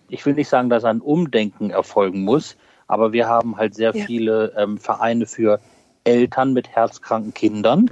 [0.08, 2.56] ich will nicht sagen, dass ein Umdenken erfolgen muss,
[2.86, 4.04] aber wir haben halt sehr Ja.
[4.04, 5.60] viele ähm, Vereine für
[6.04, 7.90] Eltern mit herzkranken Kindern.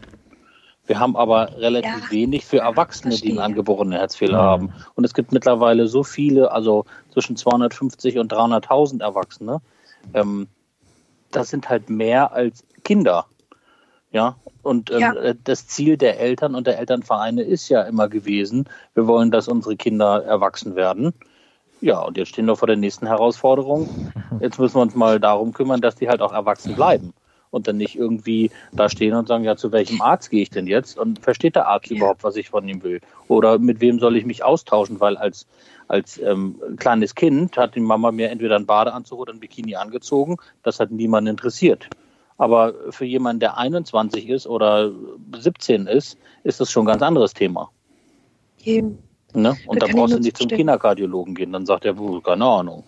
[0.86, 3.44] Wir haben aber relativ Ja, wenig für Erwachsene, die einen verstehe.
[3.44, 4.42] angeborenen Herzfehler Mhm.
[4.42, 4.72] haben.
[4.94, 9.60] Und es gibt mittlerweile so viele, also zwischen 250 und 300.000 Erwachsene.
[10.14, 10.48] Ähm,
[11.30, 13.26] das sind halt mehr als Kinder.
[14.12, 15.34] Ja, und ähm, Ja.
[15.44, 19.76] das Ziel der Eltern und der Elternvereine ist ja immer gewesen, wir wollen, dass unsere
[19.76, 21.14] Kinder erwachsen werden.
[21.80, 23.88] Ja, und jetzt stehen wir vor der nächsten Herausforderung.
[24.40, 27.12] Jetzt müssen wir uns mal darum kümmern, dass die halt auch erwachsen bleiben
[27.50, 30.66] und dann nicht irgendwie da stehen und sagen, ja, zu welchem Arzt gehe ich denn
[30.66, 30.98] jetzt?
[30.98, 33.00] Und versteht der Arzt überhaupt, was ich von ihm will?
[33.28, 35.00] Oder mit wem soll ich mich austauschen?
[35.00, 35.46] Weil als,
[35.86, 40.36] als ähm, kleines Kind hat die Mama mir entweder einen Badeanzug oder ein Bikini angezogen.
[40.62, 41.88] Das hat niemanden interessiert.
[42.38, 44.92] Aber für jemanden, der 21 ist oder
[45.36, 47.70] 17 ist, ist das schon ein ganz anderes Thema.
[48.64, 48.98] Eben.
[49.34, 49.56] Ne?
[49.66, 50.48] Und Da brauchst du nicht zum.
[50.48, 51.52] Kinderkardiologen gehen.
[51.52, 52.84] Dann sagt er, "Puh, keine Ahnung.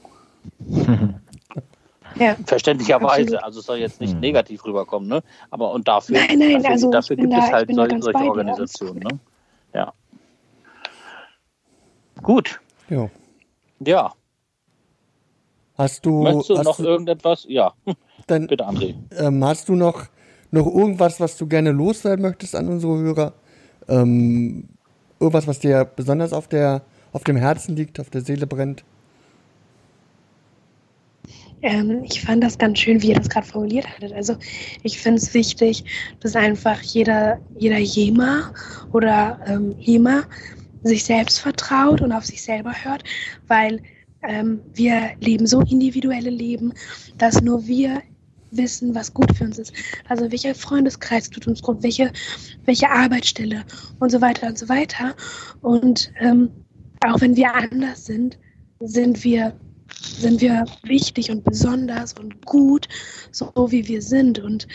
[2.16, 2.34] Ja.
[2.46, 3.44] Verständlicherweise, Absolut.
[3.44, 4.20] also es soll jetzt nicht Mhm.
[4.20, 5.22] negativ rüberkommen, ne?
[5.50, 8.98] Aber und dafür, Nein, nein, dafür, also dafür gibt da- es halt solche, solche Organisationen,
[9.00, 9.18] ne?
[9.74, 9.92] Ja.
[12.22, 13.08] Gut, Ja.
[13.80, 14.12] ja.
[15.78, 17.46] Hast du, Möchtest du hast noch du, irgendetwas?
[17.48, 17.72] Ja,
[18.30, 18.94] dann, bitte, André.
[19.18, 20.06] ähm, hast du noch,
[20.50, 23.32] noch irgendwas, was du gerne loswerden möchtest an unsere Hörer?
[23.88, 24.64] Ähm,
[25.18, 28.84] irgendwas, was dir besonders auf der, auf dem Herzen liegt, auf der Seele brennt?
[31.62, 34.12] Ähm, ich fand das ganz schön, wie ihr das gerade formuliert hattet.
[34.12, 34.36] Also
[34.82, 35.84] ich finde es wichtig,
[36.20, 38.52] dass einfach jeder, jeder Jema
[38.92, 40.22] oder ähm, Hema
[40.82, 43.04] sich selbst vertraut und auf sich selber hört,
[43.46, 43.82] weil
[44.22, 46.72] ähm, wir leben so individuelle Leben,
[47.18, 48.02] dass nur wir
[48.52, 49.72] wissen, was gut für uns ist.
[50.08, 52.12] Also welcher Freundeskreis tut uns gut, welche,
[52.64, 53.64] welche Arbeitsstelle
[53.98, 55.14] und so weiter und so weiter.
[55.60, 56.50] Und ähm,
[57.04, 58.38] auch wenn wir anders sind,
[58.80, 59.54] sind wir
[60.00, 62.88] sind wir wichtig und besonders und gut,
[63.32, 64.38] so wie wir sind.
[64.38, 64.66] Und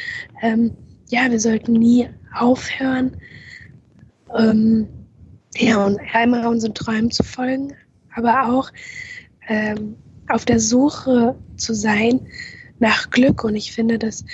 [0.42, 0.72] ähm,
[1.10, 3.18] ja, wir sollten nie aufhören,
[4.36, 4.88] ähm,
[5.58, 7.74] ja, und einmal unseren Träumen zu folgen,
[8.14, 8.72] aber auch
[9.48, 9.96] ähm,
[10.28, 12.28] auf der Suche zu sein
[12.80, 13.44] nach Glück.
[13.44, 14.26] Und ich finde, dass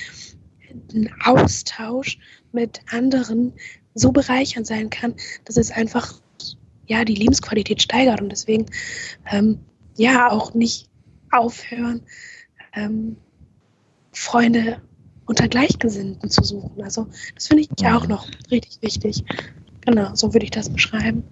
[0.94, 2.18] ein Austausch
[2.52, 3.54] mit anderen
[3.94, 5.16] so bereichernd sein kann,
[5.46, 6.22] dass es einfach
[6.88, 8.66] ja die Lebensqualität steigert und deswegen
[9.30, 9.60] ähm,
[9.96, 10.89] ja auch nicht
[11.32, 12.02] aufhören,
[12.74, 13.18] ähm,
[14.12, 14.82] Freunde
[15.26, 16.84] unter Gleichgesinnten zu suchen.
[16.84, 19.24] Also das finde ich auch noch richtig wichtig.
[19.82, 21.24] Genau, so würde ich das beschreiben.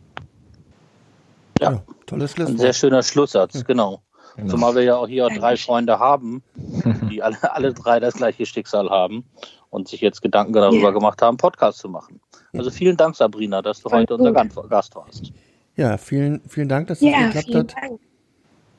[1.59, 2.59] Ja, Ja, tolles ein Schlusswort.
[2.59, 4.01] sehr schöner Schlusssatz, genau.
[4.39, 4.51] Genau.
[4.51, 5.55] Zumal wir ja auch hier drei.
[5.57, 6.41] Freunde haben,
[7.11, 9.25] die alle, alle drei das gleiche Schicksal haben
[9.69, 10.91] und sich jetzt Gedanken darüber Ja.
[10.91, 12.19] gemacht haben, Podcast zu machen.
[12.53, 14.55] Also vielen Dank, Sabrina, dass du Voll heute unser gut.
[14.55, 15.31] Gan- Gast warst.
[15.75, 17.75] Ja, vielen, vielen Dank, dass es Ja, geklappt hat.
[17.81, 17.99] Dank.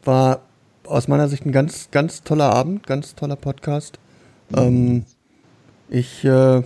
[0.05, 0.41] War
[0.87, 3.99] aus meiner Sicht ein ganz, ganz toller Abend, ganz toller Podcast.
[4.57, 5.05] Ähm,
[5.89, 6.63] ich äh,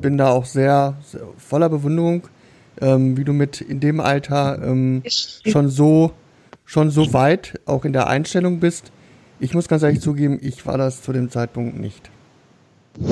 [0.00, 2.28] bin da auch sehr, sehr voller Bewunderung,
[2.80, 6.12] ähm, wie du mit in dem Alter ähm, schon so,
[6.68, 8.92] schon so weit auch in der Einstellung bist.
[9.40, 12.10] Ich muss ganz ehrlich zugeben, ich war das zu dem Zeitpunkt nicht.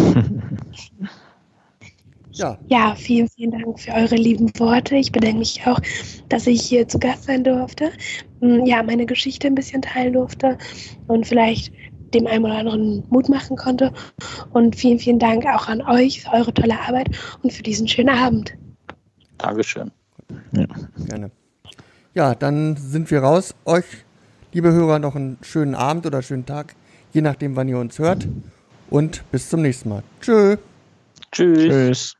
[2.32, 4.96] ja, Ja, vielen, vielen Dank für eure lieben Worte.
[4.96, 5.80] Ich bedanke mich auch,
[6.28, 7.90] dass ich hier zu Gast sein durfte.
[8.40, 10.58] Mm, Ja, meine Geschichte ein bisschen teilen durfte
[11.06, 11.72] und vielleicht
[12.12, 13.90] dem einen oder anderen Mut machen konnte.
[14.52, 17.08] Und vielen, vielen Dank auch an euch für eure tolle Arbeit
[17.42, 18.52] und für diesen schönen Abend.
[19.38, 19.90] Dankeschön.
[20.52, 21.30] gerne.
[22.16, 23.54] Ja, dann sind wir raus.
[23.66, 23.84] Euch,
[24.54, 26.74] liebe Hörer, noch einen schönen Abend oder schönen Tag,
[27.12, 28.26] je nachdem, wann ihr uns hört.
[28.88, 30.02] Und bis zum nächsten Mal.
[30.22, 30.56] Tschö.
[31.30, 31.58] Tschüss.
[31.58, 32.16] Tschüss.